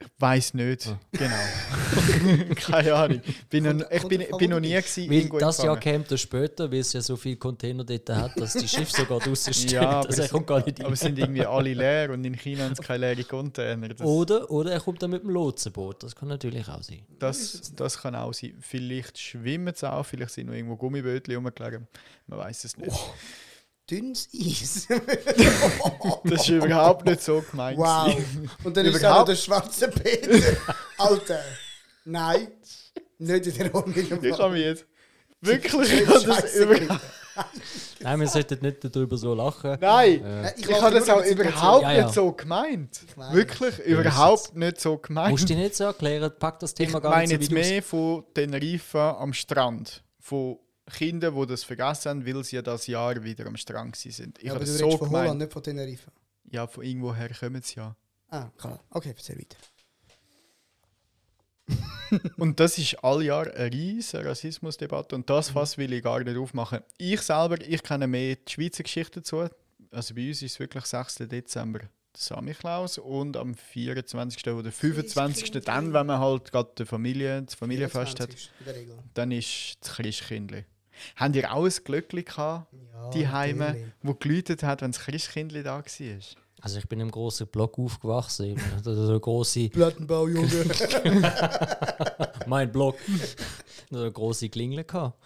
[0.00, 0.86] Ich weiß nicht.
[0.86, 0.98] Ah.
[1.10, 2.54] Genau.
[2.54, 3.20] Keine Ahnung.
[3.50, 6.18] Bin Kommt- noch, ich bin, bin noch nie gewesen, Weil irgendwo das Jahr kommt er
[6.18, 9.70] später, weil es ja so viele Container dort hat, dass die Schiffe sogar draußen stehen.
[9.70, 10.96] Ja, aber, also er es, kommt gar nicht aber rein.
[10.96, 13.88] sind irgendwie alle leer und in China haben es keine leeren Container.
[13.88, 16.04] Das, Oder, oder er kommt dann mit dem Lotsenboot.
[16.04, 17.02] Das kann natürlich auch sein.
[17.18, 18.56] das, das kann auch sein.
[18.60, 21.88] Vielleicht schwimmen sie auch, vielleicht sind noch irgendwo Gummibötchen rumgelegen.
[22.28, 22.96] Man weiß es nicht.
[23.90, 24.86] Dünnes Eis.
[26.24, 27.78] Das ist überhaupt nicht so gemeint.
[27.78, 28.14] wow.
[28.64, 30.56] Und dann ist auch der schwarze Peter.
[30.98, 31.40] Alter.
[32.04, 32.48] Nein.
[33.18, 33.94] Nicht in der Ordnung.
[34.22, 34.84] Ich habe mich jetzt
[35.40, 36.98] wirklich ich habe das
[38.00, 39.78] Nein, wir sollten nicht darüber so lachen.
[39.80, 42.04] Nein, Äh, ich lache habe das auch überhaupt Ja, ja.
[42.04, 43.00] nicht so gemeint.
[43.32, 45.30] Wirklich überhaupt nicht so gemeint.
[45.30, 47.56] musst du dich nicht so erklären, pack das Ich Thema gar meine nicht jetzt so
[47.56, 47.70] weit aus.
[47.70, 50.02] mehr von Tenerife am Strand.
[50.20, 50.58] Von
[50.90, 54.38] Kindern, die das vergessen haben, weil sie ja das Jahr wieder am Strand gewesen sind.
[54.38, 55.10] Ich Ja, habe aber du so von.
[55.10, 56.10] Holland, nicht von Tenerife.
[56.50, 57.94] Ja, von irgendwoher kommen sie ja.
[58.30, 58.80] Ah, klar.
[58.90, 59.56] Okay, erzähl weiter.
[62.38, 65.26] Und das ist all Jahr eine riesige Rassismusdebatte und Mhm.
[65.26, 66.80] das Fass will ich gar nicht aufmachen.
[66.96, 69.46] Ich selber, ich kenne mehr die Schweizer Geschichte dazu.
[69.90, 71.16] Also bei uns ist es wirklich 6.
[71.28, 74.46] Dezember der Samichlaus und am 24.
[74.48, 75.50] oder 25.
[75.64, 78.98] dann, wenn man halt gerade die Familie, das Familienfest hat, 24 in der Regel.
[79.12, 80.64] dann ist das Christkindli.
[81.16, 85.62] Habt ihr auch ein Glöckli gehabt, Ja, die Heime, wo geläutet hat, wenn das Christkindli
[85.62, 85.84] da war?
[86.60, 88.60] Also ich bin im grossen Block aufgewachsen.
[88.76, 90.48] Also so große, Plattenbau, Junge.
[92.46, 92.96] mein Block.
[93.90, 95.18] so eine große Klingel gehabt.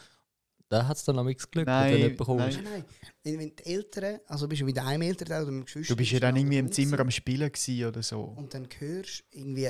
[0.69, 2.49] Da hat es dann am nichts Glück, Nein, wenn gekommen nein.
[2.49, 2.63] ist.
[2.63, 2.85] Nein, nein.
[3.23, 5.95] Wenn, wenn die Eltern, also bist du mit einem Elternteil oder mit dem Geschwister.
[5.95, 7.51] Du bist ja dann du irgendwie im Zimmer am Spielen
[7.87, 8.23] oder so.
[8.23, 9.69] Und dann hörst du irgendwie,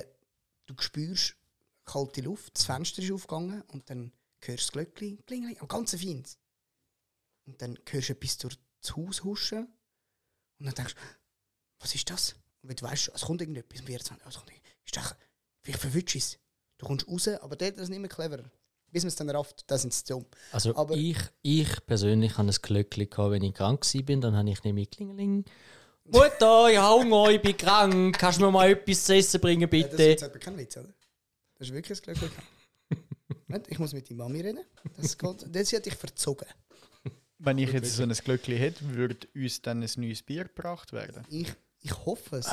[0.66, 1.34] du spürst
[1.84, 4.12] kalte Luft, das Fenster ist aufgegangen und dann
[4.44, 6.38] hörst du das Glöckchen, klingeli, am ganzen Feins.
[7.46, 9.66] Und dann hörst du etwas durch das Haus huschen
[10.58, 11.00] und dann denkst du,
[11.80, 12.32] was ist das?
[12.62, 15.14] Und wenn du weißt, es kommt irgendetwas um 24 es kommt irgend- ist doch,
[15.62, 16.38] vielleicht verwünscht es.
[16.78, 18.50] Du kommst raus, aber dort ist es nicht mehr cleverer.
[18.90, 20.26] Bis man es dann rafft, da sind sie dumm.
[20.52, 24.16] Also Aber- ich, ich persönlich hatte ein Glöckchen, gehabt, wenn ich krank war.
[24.20, 25.44] Dann habe ich nämlich Klingeling.
[26.04, 28.18] Mutter, ich habe Hunger, ich bin krank.
[28.18, 30.02] Kannst du mir mal etwas zu essen bringen, Ja, das ist bitte?
[30.26, 30.92] jetzt kein Witz, oder?
[31.54, 32.30] Das ist wirklich ein Glöckchen.
[33.68, 34.64] Ich muss mit der Mami reden.
[34.96, 36.46] Das, geht, das hat dich verzogen.
[37.38, 41.24] Wenn ich jetzt so ein Glöckli hätte, würde uns dann ein neues Bier gebracht werden.
[41.28, 42.48] Ich, ich hoffe es.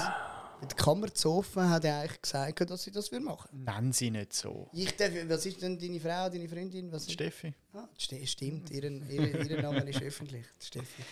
[0.62, 3.64] Die Kammer zu offen hat ja eigentlich gesagt, dass sie das will machen.
[3.64, 4.70] Nennen sie nicht so.
[4.74, 6.92] Ich darf, was ist denn deine Frau, deine Freundin?
[6.92, 7.14] Was ist?
[7.14, 7.54] Steffi.
[7.74, 10.46] Ah, Ste- stimmt, ihren, ihren, ihren Name ist öffentlich.
[10.60, 11.04] Steffi.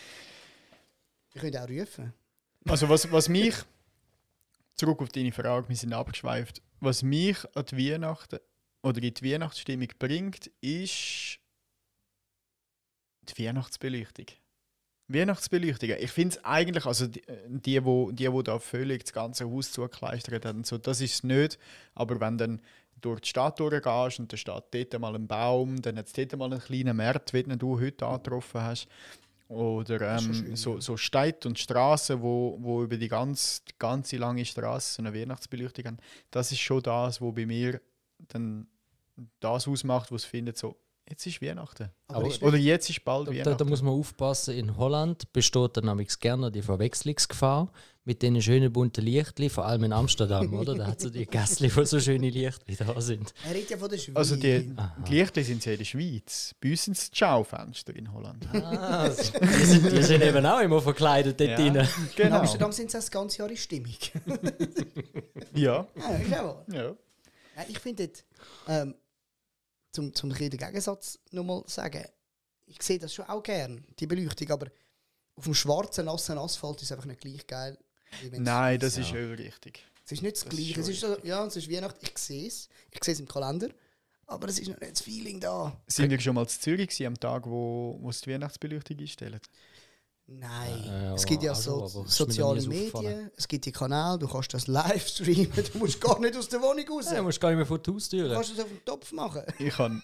[1.34, 2.14] Ich könnte auch rufen.
[2.68, 3.56] Also was, was mich,
[4.76, 8.40] zurück auf deine Frage, wir sind abgeschweift, was mich an die Weihnachten
[8.88, 11.40] oder in die Weihnachtsstimmung bringt, ist
[13.24, 14.26] die Weihnachtsbeleuchtung.
[15.10, 15.90] Weihnachtsbeleuchtung.
[16.00, 19.72] Ich finde es eigentlich, also die, die, wo, die, wo da völlig das ganze Haus
[19.72, 21.58] zugekleistert haben, so, das ist es nicht.
[21.96, 22.62] Aber wenn dann
[23.00, 26.36] durch die Stadt durchgehst und da steht dort mal ein Baum, dann hat es dort
[26.38, 28.88] mal einen kleinen Markt, wie du heute angetroffen hast.
[29.48, 34.18] Oder ähm, schön, so, so Städte und Straßen, wo, wo über die ganze, die ganze
[34.18, 35.98] lange Straße so eine Weihnachtsbeleuchtung haben.
[36.32, 37.80] Das ist schon das, was bei mir
[38.28, 38.68] dann
[39.40, 40.76] das ausmacht, was findet so,
[41.10, 41.90] jetzt ist Weihnachten.
[42.08, 43.58] Aber- ist Oder jetzt ist bald Da, da, Weihnachten.
[43.58, 47.72] da muss man aufpassen, in Holland besteht dann nämlich gerne die Verwechslungsgefahr
[48.04, 50.76] mit den schönen bunten Lichtli, vor allem in Amsterdam, oder?
[50.76, 53.34] Da hat so die Gässli, wo so schöne Lichtli da sind.
[53.46, 54.16] Er redet ja von der Schweiz.
[54.16, 54.96] also die, Aha.
[55.06, 56.56] die Lichter sind ja in der Schweiz.
[56.62, 58.48] Bei uns sind es die Schaufenster in Holland.
[58.54, 59.14] Ah, die,
[59.66, 61.76] sind, die sind eben auch immer verkleidet dort Ja, drin.
[61.76, 62.40] In genau.
[62.40, 63.96] Amsterdam sind sie das ganze Jahr in Stimmung.
[65.54, 65.86] Ja,
[66.30, 66.96] ja, ja.
[67.58, 68.10] Ja, ich finde
[68.68, 68.96] ähm,
[69.92, 72.04] zum, zum den Gegensatz nochmal sagen,
[72.66, 74.68] ich sehe das schon auch gern, die Beleuchtung, aber
[75.36, 77.78] auf dem schwarzen, nassen Asphalt ist es einfach nicht gleich geil.
[78.22, 79.18] wie Nein, das ist Ja.
[79.20, 79.84] richtig.
[80.06, 80.80] Es ist nicht das, Das Gleiche.
[80.80, 82.70] Es ist so, ja, es ist Weihnachten, ich sehe es.
[82.92, 83.70] Ich sehe es im Kalender.
[84.26, 85.80] Aber es ist noch nicht das Feeling da.
[85.88, 89.40] Sind wir schon mal zu Zürich gewesen, am Tag, wo, wo sie die Weihnachtsbeleuchtung einstellen?
[90.30, 90.84] Nein.
[90.84, 94.54] Äh, es gibt ja auch so noch soziale Medien, es gibt die Kanäle, du kannst
[94.54, 97.06] das live streamen, du musst gar nicht aus der Wohnung raus.
[97.10, 98.34] Ja, du musst gar nicht mehr vor die du Haustür.
[98.34, 99.44] kannst es auf dem Topf machen.
[99.58, 100.02] Ich habe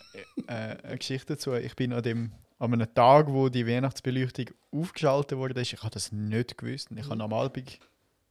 [0.48, 1.54] äh, eine Geschichte dazu.
[1.54, 6.14] Ich bin an, dem, an einem Tag, wo die Weihnachtsbeleuchtung aufgeschaltet wurde, ich habe das
[6.14, 6.88] nicht gewusst.
[6.96, 7.80] Ich habe am Abend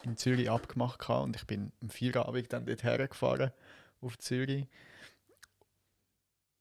[0.02, 3.50] in Zürich abgemacht gehabt und ich bin am Feierabend dann dort hergefahren
[4.00, 4.66] auf Zürich.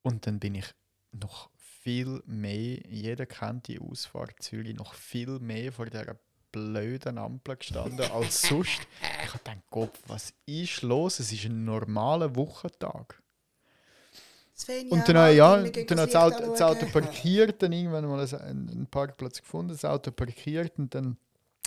[0.03, 0.65] Und dann bin ich
[1.13, 1.49] noch
[1.81, 6.15] viel mehr, jeder kennt die Ausfahrt Zürich, noch viel mehr vor dieser
[6.51, 8.81] blöden Ampel gestanden als sonst.
[9.23, 11.19] Ich habe gedacht, Gott, was ist los?
[11.19, 13.21] Es ist ein normaler Wochentag.
[14.89, 18.85] Und dann, äh, ja, dann hat das Auto, das Auto parkiert, dann irgendwann mal einen
[18.85, 21.17] Parkplatz gefunden, das Auto parkiert und dann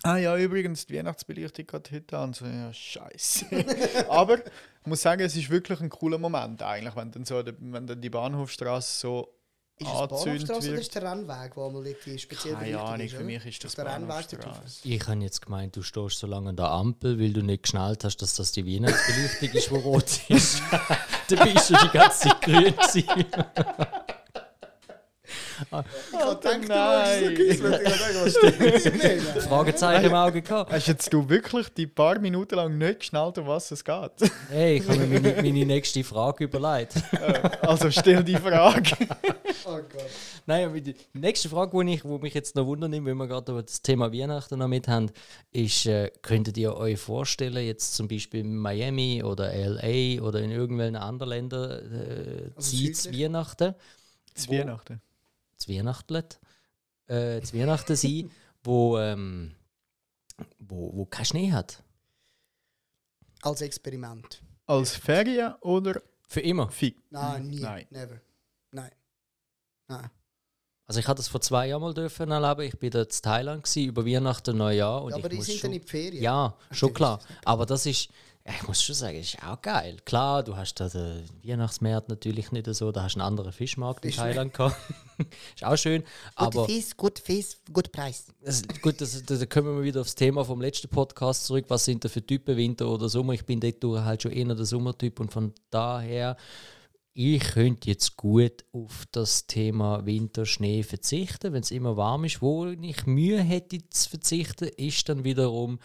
[0.07, 2.35] Ah ja, übrigens, die Weihnachtsbeleuchtung geht heute an.
[2.35, 3.47] So, ja, scheiße.
[4.11, 7.87] Aber ich muss sagen, es ist wirklich ein cooler Moment eigentlich, wenn dann, so, wenn
[7.87, 9.34] dann die Bahnhofstraße so
[9.77, 13.25] Ist es Bahnhofstrasse oder ist der Rennweg, wo mal die speziell Keine Ahnung, ist, für
[13.25, 14.27] mich ist das der Rennweg.
[14.85, 18.05] Ich habe jetzt gemeint, du stehst so lange an der Ampel, weil du nicht geschnallt
[18.05, 20.63] hast, dass das die Weihnachtsbeleuchtung ist, die rot ist.
[21.29, 22.75] Dann bist du die ganze Zeit grün.
[25.61, 27.37] Ich habe gedacht, du nein.
[28.13, 29.43] schaust so nicht?
[29.49, 30.73] Fragezeichen im Auge gehabt.
[30.73, 34.11] Hast jetzt du wirklich die paar Minuten lang nicht geschnallt, um was es geht?
[34.51, 36.95] Hey, ich habe mir meine, meine nächste Frage überlegt.
[37.63, 38.91] also stell die Frage.
[39.67, 40.05] Oh Gott.
[40.45, 43.27] Nein, aber die nächste Frage, die, ich, die mich jetzt noch wundern nimmt, wenn wir
[43.27, 45.11] gerade über das Thema Weihnachten noch mit haben,
[45.53, 50.51] ist, äh, könntet ihr euch vorstellen, jetzt zum Beispiel in Miami oder LA oder in
[50.51, 52.77] irgendwelchen anderen Ländern äh, Also?
[53.13, 53.75] Weihnachten,
[54.35, 55.01] Zu Wo- Weihnachten.
[55.65, 56.25] Zu Weihnachten,
[57.07, 58.31] äh, zu Weihnachten sein,
[58.63, 59.55] wo, ähm,
[60.59, 61.83] wo, wo kein Schnee hat?
[63.43, 64.43] Als Experiment.
[64.67, 66.71] Als Ferien oder Für immer.
[66.71, 66.99] Fix?
[67.11, 67.61] Nein, nie.
[67.61, 67.87] Nein.
[67.91, 68.21] Never.
[68.71, 68.91] Nein.
[69.89, 70.11] Nein.
[70.87, 72.63] Also ich hatte das vor zwei Jahren mal dürfen erleben.
[72.63, 75.59] Ich bin da in Thailand gewesen, über Weihnachten Neujahr und Ja, aber ich die sind
[75.59, 76.23] schon dann in die Ferien.
[76.23, 77.19] Ja, schon klar.
[77.19, 78.15] nicht Aber das ist, ja,
[78.47, 79.97] ich muss schon sagen, ist auch geil.
[80.05, 84.05] Klar, du hast da den Weihnachtsmarkt natürlich nicht so, da hast du einen anderen Fischmarkt
[84.05, 84.11] in.
[84.11, 84.77] Thailand gehabt.
[85.57, 86.05] ist auch schön.
[86.35, 88.27] Aber Fisch, gut Fisch, gut Preis.
[88.43, 91.65] das, gut, das, da da kommen wir wieder aufs Thema vom letzten Podcast zurück.
[91.69, 93.33] Was sind da für Typen, Winter oder Sommer?
[93.33, 96.37] Ich bin dort halt schon eher der Sommertyp und von daher,
[97.15, 102.43] ich könnte jetzt gut auf das Thema Winter, Schnee verzichten, wenn es immer warm ist.
[102.43, 105.79] Wo ich Mühe hätte zu verzichten, ist dann wiederum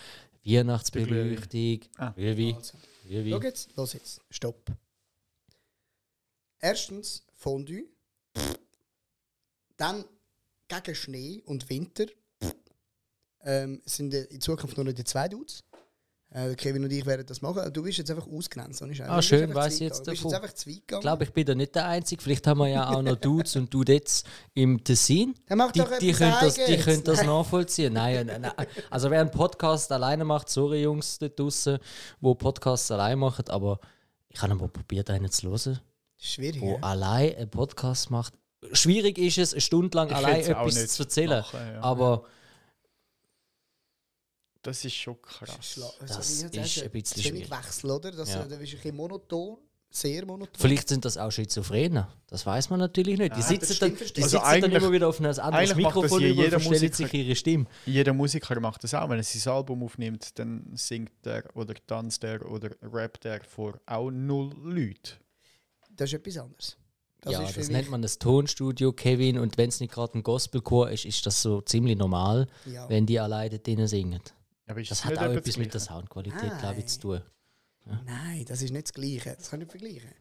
[0.44, 2.12] Weihnachtsbeleuchtung, Ah.
[2.12, 2.56] Glühwein.
[2.56, 2.78] Also,
[3.08, 3.32] Glühwein.
[3.32, 4.22] schau jetzt, los jetzt.
[4.30, 4.72] Stopp.
[6.60, 7.86] Erstens Fondue.
[9.78, 10.04] Dann
[10.68, 12.06] gegen Schnee und Winter.
[13.42, 15.64] Ähm, es sind in Zukunft nur noch die zwei Dudes.
[16.32, 17.74] Äh, Kevin und ich werden das machen.
[17.74, 18.84] Du bist jetzt einfach ausgrenzt.
[18.84, 20.06] Ah, Du schön, zu ich jetzt gegangen.
[20.06, 20.32] Du bist davon.
[20.32, 20.54] jetzt einfach
[20.98, 22.22] Ich glaube, ich bin da nicht der Einzige.
[22.22, 24.24] Vielleicht haben wir ja auch noch Dudes und Dudettes
[24.54, 25.34] im Tessin.
[25.50, 27.94] Die, doch die, können das, die können das nachvollziehen.
[27.94, 28.68] Nein, nein, nein.
[28.92, 31.80] Also wer einen Podcast alleine macht, sorry Jungs da draussen,
[32.22, 33.80] die Podcasts alleine machen, aber
[34.28, 35.80] ich habe mal probiert, einen zu hören,
[36.18, 36.62] Schwierig.
[36.62, 36.78] der ja?
[36.82, 38.36] allein einen Podcast macht.
[38.74, 41.40] Schwierig ist es, eine Stunde lang Ich allein etwas zu erzählen.
[41.40, 41.82] machen, ja.
[41.82, 42.24] Aber
[44.62, 45.80] Das ist schon krass.
[45.99, 47.51] Das also, wie ist gesagt, ein bisschen schwierig.
[47.51, 48.12] Wechsel, oder?
[48.12, 48.43] Das, Ja.
[48.43, 49.57] äh, das ist ein bisschen monoton.
[49.91, 50.53] Sehr monoton.
[50.55, 52.07] vielleicht sind das auch Schizophrene.
[52.28, 53.36] Das weiß man natürlich nicht.
[53.36, 54.22] Die sitzen, das dann, die.
[54.22, 57.18] Also sitzen dann immer wieder auf ein anderes das Mikrofon und jeder verstellen sich Musiker.
[57.18, 57.66] ihre Stimme.
[57.88, 59.10] Jeder Musiker macht das auch.
[59.10, 63.80] Wenn er sein Album aufnimmt, dann singt er oder tanzt er oder rappt er vor
[63.88, 65.14] auch null Leute.
[65.89, 66.78] Das ist etwas anderes.
[67.22, 69.39] Das ja, ist das nennt man das Tonstudio, Kevin.
[69.39, 72.88] Und wenn es nicht gerade ein Gospelchor ist, ist das so ziemlich normal, ja.
[72.89, 74.22] wenn die alleine drinnen singen.
[74.89, 75.82] Das hat auch etwa etwas mit der?
[75.82, 77.22] Soundqualität, glaube ich, zu tun.
[78.05, 79.36] Nein, das ist nicht das Gleiche.
[79.36, 80.13] Das kann ich nicht vergleichen.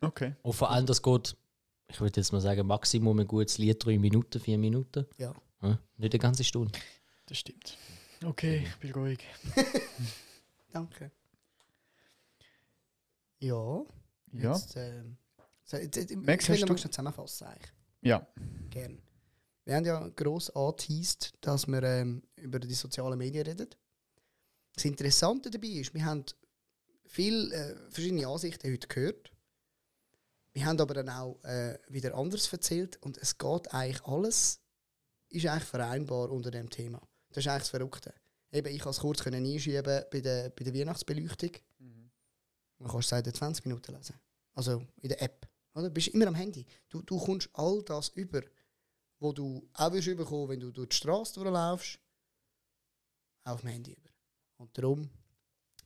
[0.00, 0.34] Okay.
[0.42, 1.36] Und vor allem, das geht,
[1.88, 5.06] ich würde jetzt mal sagen, Maximum ein gutes Lied, drei Minuten, vier Minuten.
[5.18, 5.34] Ja.
[5.62, 6.78] Ja, nicht eine ganze Stunde.
[7.26, 7.76] Das stimmt.
[8.24, 9.20] Okay, ich bin ruhig.
[10.72, 11.10] Danke.
[13.38, 13.82] Ja.
[14.32, 14.54] Ja.
[14.54, 15.16] Jetzt, ähm,
[15.64, 17.46] so, jetzt, jetzt, Max, ich will hast noch zusammenfassen.
[17.46, 17.72] Eigentlich.
[18.02, 18.26] Ja.
[18.70, 18.98] Gern.
[19.64, 23.68] Wir haben ja gross angeteased, dass wir ähm, über die sozialen Medien reden.
[24.74, 26.24] Das Interessante dabei ist, wir haben
[27.06, 29.32] viele äh, verschiedene Ansichten heute gehört.
[30.54, 34.60] Wir haben aber dann auch äh, wieder anders erzählt und es geht eigentlich alles,
[35.28, 37.00] ist eigentlich vereinbar unter dem Thema.
[37.30, 38.14] Das ist eigentlich das Verrückte.
[38.50, 41.52] Eben, ich kann es kurz können einschieben bei der, bei der Weihnachtsbeleuchtung.
[42.78, 44.16] Man kann es seit 20 Minuten lesen.
[44.54, 45.48] Also in der App.
[45.74, 45.84] Oder?
[45.88, 46.66] Du bist immer am Handy.
[46.88, 48.42] Du, du kommst all das über,
[49.22, 51.98] wo du auch wirst überkommen, wenn du durch die Straße durchlaufst,
[53.44, 54.10] auf dem Handy über.
[54.58, 55.08] Und darum,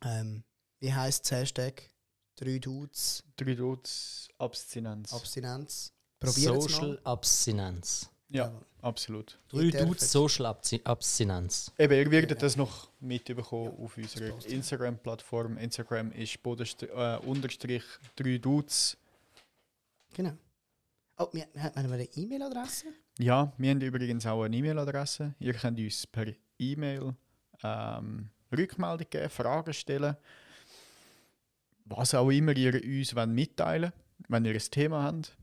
[0.05, 0.43] ähm,
[0.81, 1.91] wie heisst das Hashtag?
[2.37, 5.13] Drei Dudes, Drei Dudes, Abstinenz.
[5.13, 5.93] Abstinenz.
[6.21, 7.01] Probiert es Social mal.
[7.05, 8.11] Abstinenz.
[8.29, 8.67] ja, Jawohl.
[8.83, 9.39] absolut.
[9.49, 10.47] Drei Dudes Social
[10.85, 11.73] Abstinenz.
[11.79, 12.37] Eben, ihr werdet Ja.
[12.37, 14.45] das noch mitbekommen auf unserer.
[14.47, 15.57] Instagram-Plattform.
[15.59, 17.85] Instagram ist äh, unterstrich
[18.17, 18.99] drei Dudes.
[20.13, 20.37] Genau.
[21.19, 22.87] Oh, wir, wir haben eine E-Mail-Adresse?
[23.19, 25.35] Ja, wir haben übrigens auch eine E-Mail-Adresse.
[25.39, 26.27] Ihr könnt uns per
[26.59, 27.15] E-Mail
[27.63, 30.17] ähm, Rückmeldung geben, Fragen stellen.
[31.85, 33.93] Was auch immer ihr uns wollt mitteilen
[34.29, 35.37] wenn ihr ein Thema habt.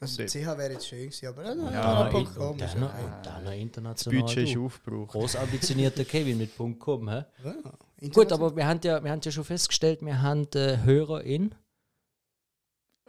[0.00, 0.10] Dort.
[0.10, 3.04] CH wäre jetzt schön gewesen, aber äh, Ja, Punkt und .com ist dann noch, okay.
[3.04, 4.20] und dann noch Das international.
[4.22, 5.12] Budget ist aufgebraucht.
[5.12, 7.08] Groß ambitionierter Kevin mit Punkt .com.
[7.08, 7.14] Hä?
[7.44, 7.64] Ja, Gut,
[8.00, 8.32] international.
[8.48, 11.54] aber wir haben, ja, wir haben ja schon festgestellt, wir haben äh, Hörer in.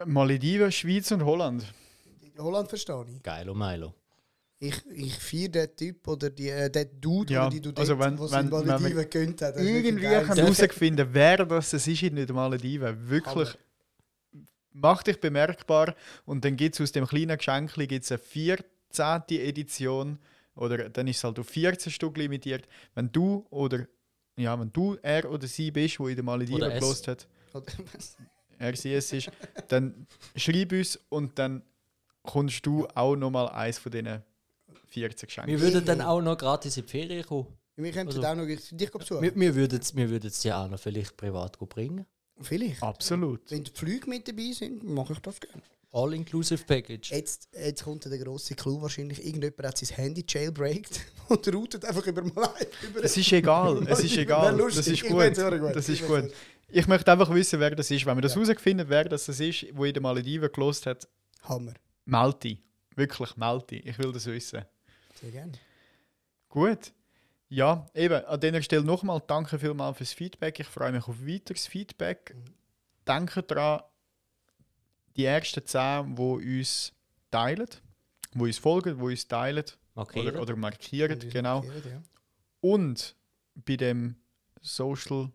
[0.06, 1.66] Malediven, Schweiz und Holland.
[2.38, 3.24] Holland verstehe ich.
[3.24, 3.94] Geilo Milo.
[4.60, 7.96] Ich, ich feiere den Typ oder die, äh, den Dude, Ja, oder die du also
[7.96, 9.58] dort, wenn- wo wenn- in wenn Malediven wir gegönnt hat.
[9.58, 13.10] Irgendwie kann herausfinden, wer das ist in den Malediven.
[13.10, 13.58] Wirklich.
[14.78, 15.96] Mach dich bemerkbar
[16.26, 19.24] und dann gibt es aus dem kleinen Geschenk gibt's eine 14.
[19.30, 20.20] Edition
[20.56, 22.68] oder dann ist es halt auf 14 Stück limitiert.
[22.94, 23.88] Wenn du oder
[24.38, 27.26] ja, wenn du er oder sie bist, wo in den Malediven gelost hat,
[28.60, 29.32] er sie es ist,
[29.70, 31.62] dann schreib uns und dann
[32.22, 34.24] kommst du auch nochmal eins von diesen
[34.88, 35.54] 14 Geschenken.
[35.54, 37.48] Wir würden dann auch noch gratis in die Ferien kommen.
[37.78, 39.22] Wir können Also- auch noch dich besuchen.
[39.22, 42.06] Wir, wir würden es wir würden's ja auch noch vielleicht privat bringen.
[42.42, 42.82] Vielleicht.
[42.84, 43.50] Absolut.
[43.50, 45.62] Wenn die Flüge mit dabei sind, mache ich das gerne.
[45.92, 47.12] All-inclusive Package.
[47.12, 49.26] Jetzt, jetzt kommt der grosse Clou wahrscheinlich.
[49.26, 52.22] Irgendjemand hat sein Handy jailbreakt und routet einfach über.
[52.22, 54.58] Über Es ist egal, es ist egal.
[54.58, 55.22] Das ist gut.
[55.74, 56.34] Das Ich ist gut.
[56.68, 58.06] Ich möchte einfach wissen, wer das ist.
[58.06, 61.08] Wenn wir das herausfinden, wer das ist, wo in den Malediven gelost hat,
[61.44, 61.74] Hammer.
[62.44, 62.60] dich.
[62.96, 63.86] Wirklich, dich.
[63.86, 64.66] Ich will das wissen.
[65.22, 65.54] Sehr gerne.
[66.50, 66.92] Gut.
[67.50, 70.60] Ja, eben, an dieser Stelle nochmal danke vielmals fürs Feedback.
[70.60, 72.36] Ich freue mich auf weiteres Feedback.
[73.06, 73.82] Danke daran,
[75.16, 76.22] die ersten zehn, die
[76.60, 76.92] uns
[77.30, 77.68] teilen,
[78.34, 80.30] die uns folgen, die uns teilen Markieren.
[80.30, 81.62] oder, oder markieren, Und genau.
[81.62, 82.02] markieren, ja.
[82.62, 83.16] Und
[83.54, 84.16] bei dem
[84.62, 85.32] Social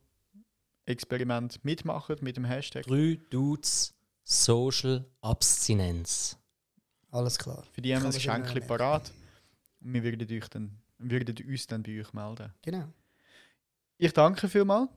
[0.85, 2.85] Experiment mitmachen mit dem Hashtag.
[2.87, 3.95] Drei Dudes
[4.25, 6.37] Social Abstinenz.
[7.11, 7.65] Alles klar.
[7.73, 9.13] Für die haben wir ein Geschenk parat.
[9.81, 12.53] Und wir würden, euch dann, würden uns dann bei euch melden.
[12.63, 12.89] Genau.
[13.99, 14.89] Ich danke vielmals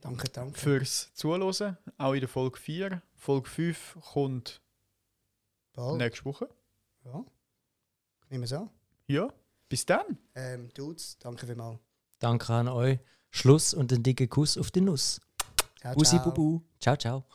[0.00, 0.58] Danke, danke.
[0.58, 1.76] fürs Zuhören.
[1.98, 3.02] Auch in der Folge 4.
[3.14, 4.62] Folge 5 kommt
[5.72, 5.98] Bald.
[5.98, 6.48] nächste Woche.
[7.04, 7.24] Ja.
[8.30, 8.70] Nehmen wir es an.
[9.06, 9.28] Ja,
[9.68, 10.18] bis dann.
[10.34, 11.78] Ähm, Dudes, danke vielmals.
[12.18, 12.98] Danke an euch.
[13.30, 15.20] Schluss und einen dicken Kuss auf die Nuss.
[15.80, 16.24] Ciao, Bussi ciao.
[16.32, 16.62] Bubu.
[16.80, 17.26] Ciao, ciao.